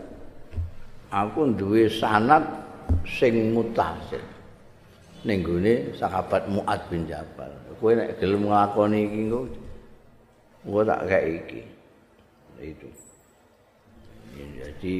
aku 1.12 1.52
duwe 1.52 1.84
sanad 1.92 2.40
sing 3.04 3.52
mutasil 3.52 4.24
ning 5.28 5.44
gone 5.44 5.92
sahabat 5.94 6.48
Muad 6.48 6.80
bin 6.88 7.04
Jabal. 7.06 7.52
Kowe 7.76 7.92
nek 7.92 8.16
gelem 8.18 8.48
nglakoni 8.48 8.98
iki 9.04 9.18
engko 9.26 9.40
gua 10.64 10.82
tak 10.86 11.00
kayak 11.10 11.26
iki. 11.44 11.60
Itu. 12.62 12.88
jadi 14.32 14.94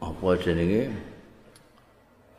apa 0.00 0.28
jenenge 0.40 0.90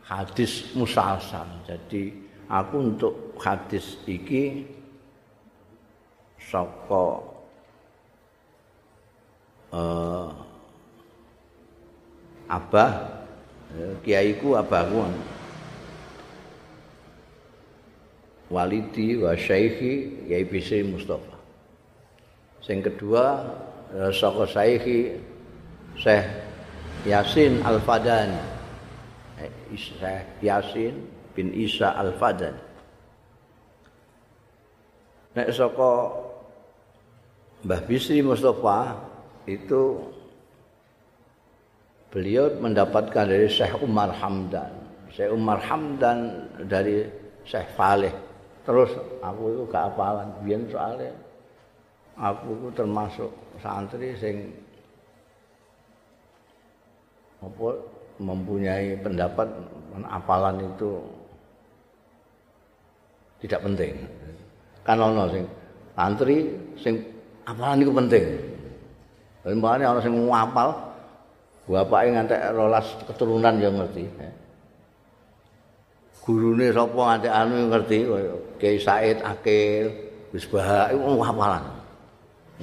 hadis 0.06 0.72
musalsal. 0.78 1.48
Jadi 1.66 2.14
aku 2.50 2.76
untuk 2.94 3.14
hadis 3.42 3.98
iki 4.06 4.66
saka 6.38 7.26
uh, 9.74 10.30
abah 12.46 12.94
kiaiku 14.06 14.54
abahku 14.62 15.10
walidi 18.54 19.18
wa 19.18 19.34
syaikhi 19.34 20.30
Yai 20.30 20.46
Bisri 20.46 20.86
Mustafa. 20.86 21.34
Sing 22.62 22.86
kedua 22.86 23.42
eh, 23.90 24.12
saka 24.14 24.46
syaikhi 24.46 25.18
Syekh 25.98 26.45
Yasin 27.04 27.60
Al-Fadani. 27.60 28.40
Eh, 29.44 29.52
Syekh 29.76 30.40
Yasin 30.40 30.96
bin 31.36 31.52
Isa 31.52 31.92
Al-Fadani. 32.00 32.64
Nek 35.36 35.52
saka 35.52 35.92
Mbah 37.68 37.82
Bisri 37.84 38.24
Mustafa 38.24 38.96
itu 39.44 40.00
beliau 42.08 42.56
mendapatkan 42.64 43.28
dari 43.28 43.52
Syekh 43.52 43.84
Umar 43.84 44.16
Hamdan. 44.16 44.72
Syekh 45.12 45.36
Umar 45.36 45.60
Hamdan 45.60 46.48
dari 46.64 47.04
Syekh 47.44 47.68
Faleh 47.76 48.16
terus 48.66 48.90
aku 49.22 49.44
itu 49.54 49.64
gak 49.70 49.94
apalan 49.94 50.26
biyen 50.42 50.66
soalnya 50.74 51.14
aku 52.18 52.58
itu 52.58 52.70
termasuk 52.74 53.32
santri 53.62 54.18
sing 54.18 54.50
apa 57.46 57.70
mempunyai 58.18 58.98
pendapat 59.06 59.48
apalan 60.10 60.66
itu 60.66 60.98
tidak 63.46 63.62
penting. 63.62 63.94
Kan 64.82 64.98
ono 64.98 65.30
sing 65.30 65.46
santri 65.94 66.50
sing 66.82 66.96
apalan 67.46 67.86
itu 67.86 67.94
penting. 67.94 68.26
Mbane 69.46 69.84
ana 69.86 70.02
sing 70.02 70.14
ngapal 70.26 70.74
bapake 71.70 72.10
ngantek 72.14 72.42
rolas 72.58 72.88
keturunan 73.06 73.62
ya 73.62 73.70
ngerti. 73.70 74.04
Gurune 76.26 76.74
sapa 76.74 76.98
ngantek 76.98 77.34
anu 77.34 77.56
ngerti 77.70 77.98
kaya 78.10 78.34
Kiai 78.58 78.78
Said 78.82 79.22
Akil, 79.22 79.94
wis 80.34 80.50
bahak 80.50 80.98
iku 80.98 81.22
ngapalan. 81.22 81.64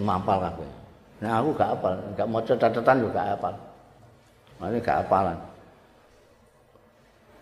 Ngapal 0.03 0.39
kabeh. 0.43 0.71
Nah 1.23 1.39
aku 1.39 1.55
gak 1.55 1.71
apal, 1.79 1.95
gak 2.19 2.27
maca 2.27 2.55
catatan 2.59 2.97
juga 3.07 3.23
gak 3.23 3.39
apal. 3.39 3.55
Mane 4.63 4.79
gak 4.79 5.03
apalan. 5.03 5.35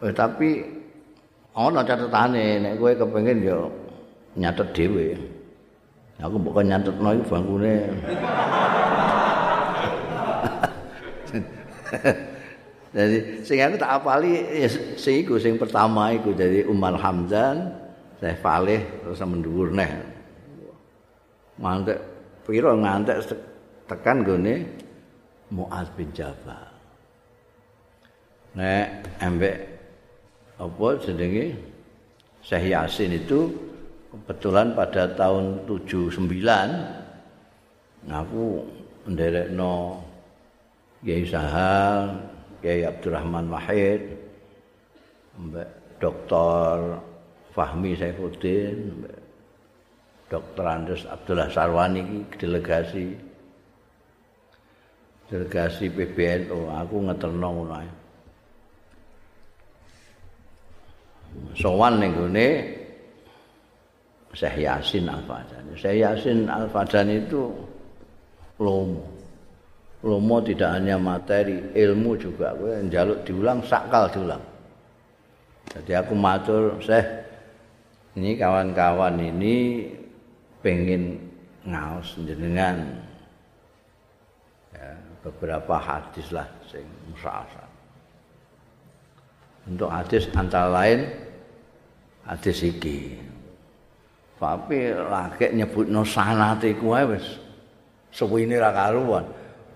Eh, 0.00 0.08
tapi 0.16 0.64
ana 1.52 1.84
catetane 1.84 2.64
nek 2.64 2.80
kowe 2.80 2.96
kepengin 2.96 3.44
ya 3.44 3.60
nyatet 4.40 4.72
dhewe. 4.72 5.12
Aku 6.24 6.40
mbok 6.40 6.64
nyatetno 6.64 7.20
iki 7.20 7.28
bangkune. 7.28 7.76
Jadi 12.96 13.16
sing 13.46 13.62
aku 13.62 13.76
tak 13.76 14.02
apali 14.02 14.40
ya, 14.50 14.66
sing 14.98 15.22
iku 15.22 15.38
sing 15.38 15.54
pertama 15.54 16.10
iku 16.10 16.34
jadi 16.34 16.66
Umar 16.66 16.98
Hamdan, 16.98 17.70
saya 18.18 18.34
Faleh 18.42 18.82
terus 19.06 19.22
mendhuwur 19.22 19.70
neh. 19.70 19.94
Mantek 21.62 22.02
pira 22.42 22.74
ngantek 22.74 23.30
tekan 23.86 24.26
gone 24.26 24.66
Muaz 25.54 25.86
bin 25.94 26.10
Jabal. 26.10 26.69
Nek 28.58 29.06
ambek 29.22 29.62
apa 30.58 30.86
jenenge 31.06 31.54
Syekh 32.42 32.74
Yasin 32.74 33.14
itu 33.14 33.46
kebetulan 34.10 34.74
pada 34.74 35.06
tahun 35.14 35.70
79 35.70 38.10
aku 38.10 38.66
nderekno 39.06 40.02
Kiai 41.00 41.24
Sahal, 41.24 42.20
Kiai 42.60 42.84
Abdurrahman 42.84 43.48
Wahid, 43.48 44.20
Mbak 45.40 45.96
Dr. 45.96 47.00
Fahmi 47.56 47.96
Saifuddin, 47.96 49.08
Dr. 50.30 50.64
Andes 50.68 51.02
Abdullah 51.08 51.50
Sarwani 51.50 52.22
delegasi 52.38 53.18
delegasi 55.26 55.90
PBNU 55.90 56.70
aku 56.70 56.96
ngeterno 57.06 57.48
ngono 57.50 57.74
ae. 57.74 57.90
Sowan 61.54 62.00
ning 62.00 62.12
gone 62.14 62.48
Syekh 64.30 64.62
Yasin 64.62 65.10
Al-Fadani. 65.10 65.74
Syekh 65.74 65.96
Yasin 66.02 66.46
Al-Fadani 66.46 67.26
itu 67.26 67.50
lomo. 68.62 69.02
Lomo 70.00 70.36
tidak 70.40 70.80
hanya 70.80 70.96
materi, 70.96 71.60
ilmu 71.76 72.16
juga. 72.16 72.56
Kowe 72.56 72.72
njaluk 72.86 73.20
diulang 73.26 73.60
sakal 73.66 74.08
diulang. 74.08 74.40
Jadi 75.70 75.92
aku 75.92 76.14
matur, 76.16 76.78
"Syekh, 76.80 77.06
ini 78.18 78.34
kawan-kawan 78.34 79.22
ini 79.22 79.86
pengen 80.64 81.30
ngaos 81.62 82.18
jenengan 82.26 82.80
ya, 84.74 84.90
beberapa 85.22 85.78
hadis 85.78 86.26
lah 86.34 86.48
sing 86.66 86.82
musasa. 87.06 87.69
Untuk 89.70 89.86
hadis 89.86 90.26
antara 90.34 90.66
lain 90.66 91.06
hadis 92.26 92.58
iki. 92.66 93.14
Tapi 94.40 94.90
lagi 94.90 95.52
nyebut 95.54 95.86
no 95.86 96.02
sanate 96.02 96.74
kuwe 96.74 97.14
wis 97.14 97.38
suwine 98.10 98.58
ra 98.58 98.74
karuan. 98.74 99.22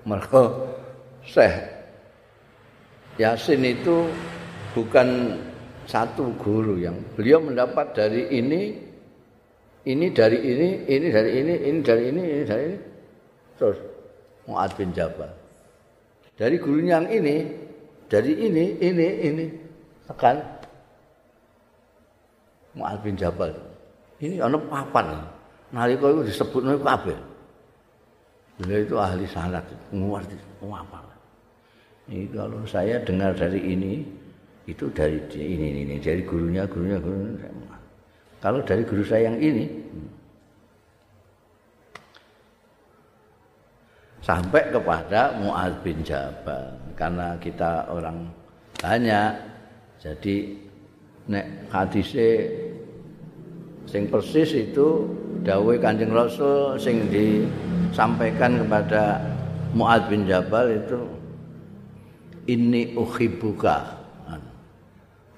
Mereka 0.04 0.42
Syekh 1.24 1.54
Yasin 3.16 3.62
itu 3.62 4.10
bukan 4.74 5.38
satu 5.86 6.34
guru 6.40 6.80
yang 6.80 6.98
beliau 7.14 7.38
mendapat 7.38 7.94
dari 7.94 8.26
ini 8.34 8.74
ini 9.84 10.06
dari 10.10 10.38
ini 10.40 10.68
ini 10.88 11.08
dari 11.12 11.30
ini 11.38 11.54
ini 11.54 11.78
dari 11.84 12.02
ini 12.08 12.22
ini 12.24 12.42
dari 12.48 12.64
ini 12.72 12.78
terus 13.60 13.78
Muad 14.48 14.72
bin 14.74 14.90
Jabal 14.96 15.30
dari 16.34 16.56
gurunya 16.58 16.98
yang 16.98 17.08
ini 17.12 17.36
dari 18.08 18.32
ini 18.32 18.64
ini 18.80 19.08
ini 19.28 19.46
tekan 20.10 20.36
Muad 22.74 22.98
bin 23.00 23.14
Jabal 23.14 23.54
ini 24.18 24.42
ana 24.42 24.58
papan 24.58 25.22
nalika 25.70 26.10
itu 26.10 26.22
disebut 26.30 26.60
nalika 26.64 26.96
kabeh 26.96 27.18
Beliau 28.54 28.80
itu 28.86 28.94
ahli 28.94 29.26
sanad, 29.26 29.66
oh, 29.90 30.14
apa. 30.14 31.02
Ini 32.06 32.30
kalau 32.30 32.62
saya 32.62 33.02
dengar 33.02 33.34
dari 33.34 33.58
ini, 33.58 34.06
itu 34.70 34.86
dari 34.94 35.18
ini, 35.34 35.74
ini, 35.74 35.80
ini. 35.82 35.96
dari 35.98 36.22
gurunya, 36.22 36.62
gurunya, 36.62 37.02
gurunya. 37.02 37.50
Kalau 38.38 38.62
dari 38.62 38.86
guru 38.86 39.02
saya 39.02 39.32
yang 39.32 39.42
ini, 39.42 39.66
sampai 44.22 44.70
kepada 44.70 45.34
Muaz 45.42 45.74
bin 45.82 46.06
Jabal. 46.06 46.78
Karena 46.94 47.34
kita 47.42 47.90
orang 47.90 48.30
banyak, 48.78 49.32
jadi 50.04 50.36
nek 51.32 51.72
hadise 51.72 52.52
sing 53.88 54.04
persis 54.12 54.52
itu 54.52 55.08
dawuh 55.40 55.80
Kanjeng 55.80 56.12
Rasul 56.12 56.76
sing 56.76 57.08
di 57.08 57.48
sampaikan 57.96 58.60
kepada 58.60 59.24
Muad 59.72 60.12
bin 60.12 60.28
Jabal 60.28 60.76
itu 60.76 61.00
ini 62.44 62.92
uhibbuka 62.92 64.04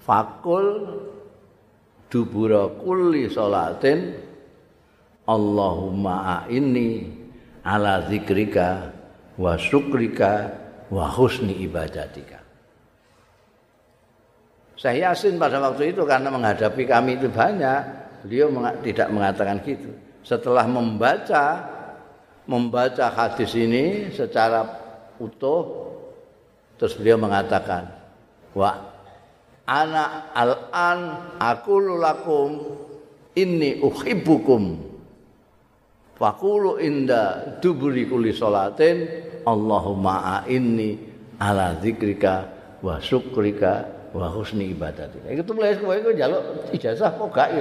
fakul 0.03 0.99
dubura 2.11 2.71
kulli 2.79 3.31
salatin 3.31 4.15
Allahumma 5.27 6.47
ini 6.47 7.07
ala 7.67 8.07
zikrika 8.07 8.95
wa 9.35 9.59
syukrika 9.59 10.55
wa 10.87 11.11
husni 11.11 11.67
ibadatika 11.67 12.46
saya 14.77 15.11
yasin 15.11 15.41
pada 15.41 15.57
waktu 15.57 15.97
itu 15.97 16.05
karena 16.05 16.29
menghadapi 16.29 16.85
kami 16.85 17.17
itu 17.17 17.33
banyak 17.33 17.81
beliau 18.21 18.53
tidak 18.85 19.09
mengatakan 19.09 19.57
gitu. 19.65 19.89
Setelah 20.21 20.69
membaca 20.69 21.65
membaca 22.45 23.09
hadis 23.09 23.57
ini 23.57 24.13
secara 24.13 24.69
utuh 25.17 25.97
terus 26.77 26.93
beliau 27.01 27.17
mengatakan 27.17 27.89
wa 28.53 28.71
ana 29.65 30.31
al-an 30.37 31.01
aqulu 31.41 31.97
lakum 31.97 32.77
inni 33.33 33.81
uhibbukum 33.81 34.77
faqulu 36.21 36.79
inda 36.85 37.57
duburi 37.65 38.05
kulli 38.05 38.37
salatin 38.37 39.25
Allahumma 39.47 40.45
inni 40.51 41.01
ala 41.41 41.81
zikrika 41.81 42.51
wa 42.85 43.01
syukrika 43.01 43.96
wa 44.17 44.33
husni 44.33 44.73
ibadatika 44.73 45.29
itu 45.29 45.45
tulis 45.45 45.77
kowe 45.77 45.93
iku 45.93 46.17
njaluk 46.17 46.73
ijazah 46.73 47.13
kok 47.13 47.29
gak 47.37 47.53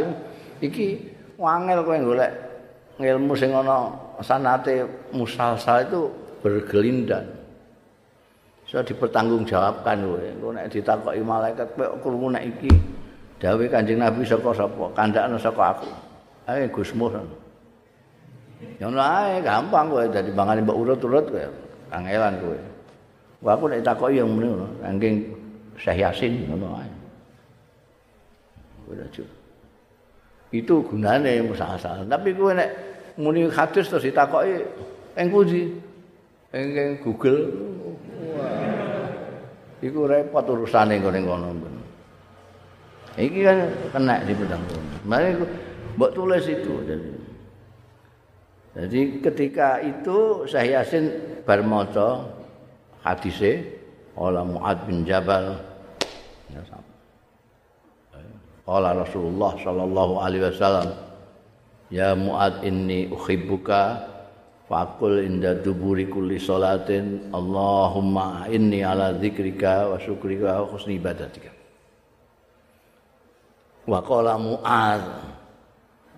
iki 0.63 1.03
wangel 1.35 1.83
kowe 1.83 1.99
golek 1.99 2.31
ilmu 2.99 3.35
sing 3.35 3.51
ana 3.51 3.91
sanate 4.23 4.87
musalsal 5.11 5.83
itu 5.83 6.01
bergelindan. 6.39 7.25
Saya 8.65 8.81
dipertanggungjawabkan 8.87 9.97
kowe. 9.99 10.21
Engko 10.21 10.49
nek 10.55 10.71
ditakoki 10.71 11.21
malaikat 11.21 11.67
kowe 11.75 11.87
krungu 11.99 12.31
nek 12.31 12.43
iki 12.55 12.71
dawuh 13.41 13.67
Kanjeng 13.67 13.99
Nabi 13.99 14.23
saka 14.23 14.55
sapa? 14.55 14.85
Kandhakno 14.95 15.35
saka 15.35 15.63
aku. 15.75 15.89
Ae 16.47 16.69
Gusmus. 16.71 17.13
Ya 18.79 18.87
ngono 18.87 19.03
ae 19.03 19.43
gampang 19.43 19.91
kowe 19.91 20.03
dadi 20.07 20.31
bangane 20.31 20.63
mbok 20.63 20.77
urut-urut 20.79 21.25
kowe. 21.27 21.45
Kangelan 21.91 22.39
kowe. 22.39 22.57
Wah 23.43 23.53
aku 23.59 23.69
nek 23.69 23.83
ditakoki 23.83 24.17
yang 24.23 24.31
mrene 24.31 24.55
ngono, 24.55 24.67
Syekh 25.75 25.97
Yasin 26.01 26.33
ngono 26.47 26.67
ae. 26.79 26.89
Itu 30.53 30.85
gunane 30.85 31.41
musalsal. 31.43 32.07
Tapi 32.07 32.31
kowe 32.37 32.53
nek 32.53 32.69
muni 33.19 33.49
hadis 33.49 33.91
terus 33.91 34.05
ditakoki 34.07 34.63
ing 35.19 35.27
pundi? 35.27 35.63
Ing 36.55 36.99
Google. 37.03 37.39
Iku 39.83 40.07
repot 40.07 40.45
urusane 40.47 41.01
ngene 41.01 41.19
ngono. 41.25 41.47
Iki 43.15 43.39
kan 43.47 43.57
kena 43.95 44.15
di 44.27 44.33
pedang 44.35 44.63
kono. 44.67 44.95
Mari 45.07 45.35
mbok 45.95 46.11
tulis 46.11 46.43
itu 46.51 46.73
jadi 46.83 47.09
jadi 48.75 49.01
ketika 49.23 49.79
itu 49.79 50.43
Syekh 50.43 50.67
Yasin 50.75 51.05
bar 51.47 51.63
maca 51.63 52.27
hadise 53.07 53.63
oleh 54.15 54.43
Muad 54.43 54.77
bin 54.87 55.03
Jabal. 55.03 55.59
Ya 56.51 56.61
Qala 58.65 58.97
Rasulullah 58.97 59.53
sallallahu 59.61 60.13
alaihi 60.25 60.49
wasallam 60.49 60.89
Ya 61.93 62.17
Muad 62.17 62.65
inni 62.65 63.13
uhibbuka 63.13 64.09
Fakul 64.65 65.21
inda 65.21 65.53
duburi 65.61 66.09
kulli 66.09 66.41
salatin. 66.41 67.29
Allahumma 67.29 68.49
inni 68.49 68.81
ala 68.81 69.13
dzikrika 69.13 69.93
wa 69.93 70.01
syukrika 70.01 70.65
wa 70.65 70.73
husni 70.73 70.97
ibadatika. 70.97 71.53
Wa 73.85 74.01
qala 74.01 74.41
Muad 74.41 75.03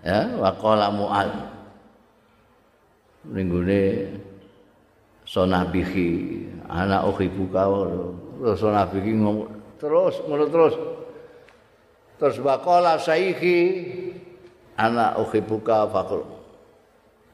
Ya 0.00 0.32
wa 0.40 0.48
qala 0.56 0.88
Muad 0.88 1.28
Ninggune 3.28 4.08
sonabihi 5.28 6.47
anak 6.68 7.08
uhibbuka 7.08 7.62
terus 8.38 8.56
sonabihi 8.60 9.10
ngomong 9.18 9.48
terus 9.80 10.20
ngono 10.28 10.44
terus. 10.52 10.74
Terus 12.18 12.36
waqala 12.42 12.98
saiki 12.98 13.58
ana 14.74 15.14
uhibbuka 15.22 15.86
faqul 15.90 16.26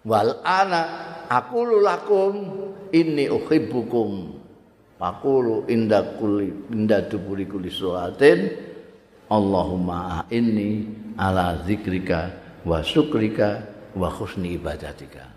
wal 0.04 0.44
ana 0.44 0.82
aqulu 1.32 1.80
lakum 1.80 2.32
inni 2.92 3.32
uhibbukum 3.32 4.36
faqulu 5.00 5.64
inda 5.72 6.20
kulli 6.20 6.52
inda 6.68 7.00
duburi 7.08 7.48
kulli 7.48 7.72
salatin 7.72 8.52
Allahumma 9.32 10.28
inni 10.28 10.84
ala 11.16 11.64
zikrika 11.64 12.28
wa 12.68 12.84
syukrika 12.84 13.64
wa 13.96 14.12
husni 14.12 14.60
ibadatika. 14.60 15.32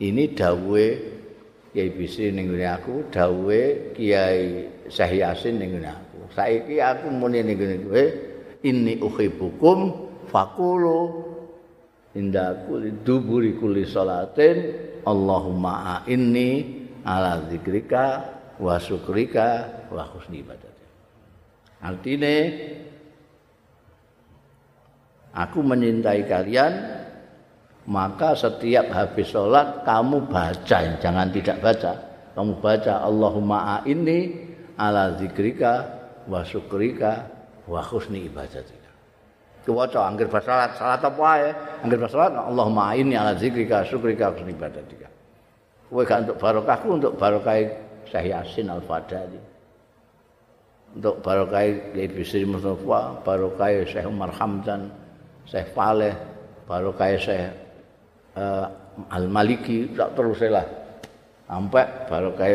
Ini 0.00 0.32
dawe 0.32 0.84
Kiai 1.76 1.92
Bisri 1.92 2.32
ning 2.32 2.48
aku, 2.56 3.04
dawe 3.12 3.92
Kiai 3.92 4.64
Syekh 4.88 5.20
Yasin 5.20 5.60
ning 5.60 5.76
aku. 5.84 6.24
Saiki 6.32 6.80
aku 6.80 7.12
muni 7.12 7.44
ning 7.44 7.60
kowe, 7.60 8.04
inni 8.64 8.96
uhibbukum 8.96 10.08
fakulu 10.32 11.20
inda 12.16 12.64
kulli 12.64 12.96
duburi 13.04 13.60
kulli 13.60 13.84
salatin 13.84 14.72
Allahumma 15.04 16.00
inni 16.08 16.80
ala 17.04 17.44
zikrika 17.52 18.24
wa 18.56 18.80
syukrika 18.80 19.68
wa 19.92 20.08
husni 20.16 20.40
ibadati. 20.40 20.84
Artine 21.84 22.36
aku 25.36 25.60
menyintai 25.60 26.24
kalian 26.24 26.72
maka 27.86 28.34
setiap 28.34 28.90
habis 28.90 29.30
sholat 29.30 29.86
kamu 29.86 30.26
baca. 30.26 30.78
Jangan 30.98 31.30
tidak 31.30 31.58
baca. 31.62 31.92
Kamu 32.34 32.60
baca 32.60 33.00
Allahumma 33.00 33.80
inni 33.86 34.34
ala 34.76 35.16
zikrika 35.16 35.86
wa 36.28 36.44
syukrika 36.44 37.24
wa 37.64 37.80
husni 37.80 38.28
ibadati 38.28 38.86
diwaca 39.66 40.06
anggere 40.06 40.30
basa 40.30 40.46
salat. 40.46 40.70
Salat 40.78 41.02
apa 41.02 41.26
anggere 41.82 41.98
basa 41.98 42.14
salat 42.14 42.32
Allahumma 42.38 42.94
inni 42.94 43.18
ala 43.18 43.34
zikrika 43.34 43.82
syukrika 43.82 44.30
wa 44.30 44.46
ibadatika. 44.46 45.10
Kowe 45.90 46.02
gak 46.02 46.26
untuk 46.26 46.38
barokahku 46.42 46.88
untuk 46.98 47.12
barokah 47.14 47.62
Syekh 48.10 48.34
Yasin 48.34 48.66
Al-Fadali 48.70 49.38
untuk 50.98 51.22
barokah 51.22 51.62
Kiai 51.94 52.10
Bisri 52.10 52.42
Mustafa 52.42 53.22
barokah 53.22 53.86
Syekh 53.86 54.06
Umar 54.06 54.34
Hamdan 54.34 54.90
Syekh 55.46 55.70
Faleh 55.74 56.14
barokah 56.66 57.14
Syekh 57.18 57.65
uh, 58.36 58.66
Al-Maliki 59.12 59.92
tak 59.92 60.16
terus 60.16 60.40
lah 60.46 60.64
sampai 61.48 61.84
barokah 62.08 62.48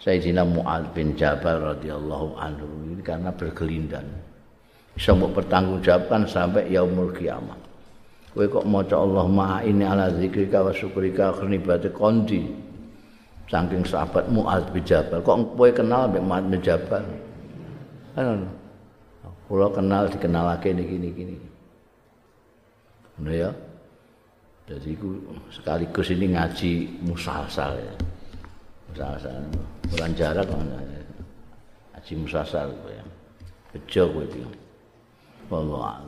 Sayyidina 0.00 0.48
Mu'ad 0.48 0.96
bin 0.96 1.12
Jabal 1.12 1.76
radhiyallahu 1.76 2.40
anhu 2.40 2.66
ini 2.88 3.04
karena 3.04 3.28
bergelindan 3.32 4.08
bisa 4.96 5.16
mau 5.16 5.28
pertanggungjawabkan 5.32 6.28
sampai 6.28 6.72
yaumul 6.72 7.12
kiamat. 7.14 7.56
Kowe 8.30 8.46
kok 8.46 8.68
maca 8.68 8.94
Allah 8.94 9.26
maha 9.26 9.58
ini 9.66 9.82
ala 9.82 10.06
zikrika 10.14 10.62
wa 10.62 10.70
syukrika 10.70 11.34
khnibate 11.34 11.90
kondi. 11.90 12.46
Saking 13.50 13.82
sahabat 13.82 14.30
Muaz 14.30 14.62
bin 14.70 14.86
Jabal. 14.86 15.18
Kok 15.24 15.58
kowe 15.58 15.68
kenal 15.74 16.06
mbek 16.06 16.22
Muaz 16.22 16.44
bin 16.46 16.60
Jabal? 16.62 17.02
Kan 18.14 18.46
kula 19.50 19.66
kenal 19.74 20.06
dikenalake 20.06 20.70
niki 20.70 20.96
niki 21.00 21.22
niki. 21.26 21.48
Ngono 23.18 23.32
ya. 23.34 23.50
Jadi 24.70 24.94
ku 25.02 25.18
sekaligus 25.50 26.14
ini 26.14 26.30
ngaji 26.30 27.02
musasal 27.02 27.74
ya. 27.74 27.94
Musasal. 28.86 29.42
Bukan 29.90 30.10
jarak 30.14 30.46
kan. 30.46 30.62
Ngaji 31.90 32.12
musasal 32.22 32.70
ku 32.70 32.86
ya. 32.94 33.02
Bejo 33.74 34.02
kowe 34.14 34.22
iki. 34.22 34.46
Wallahualam. 35.50 36.06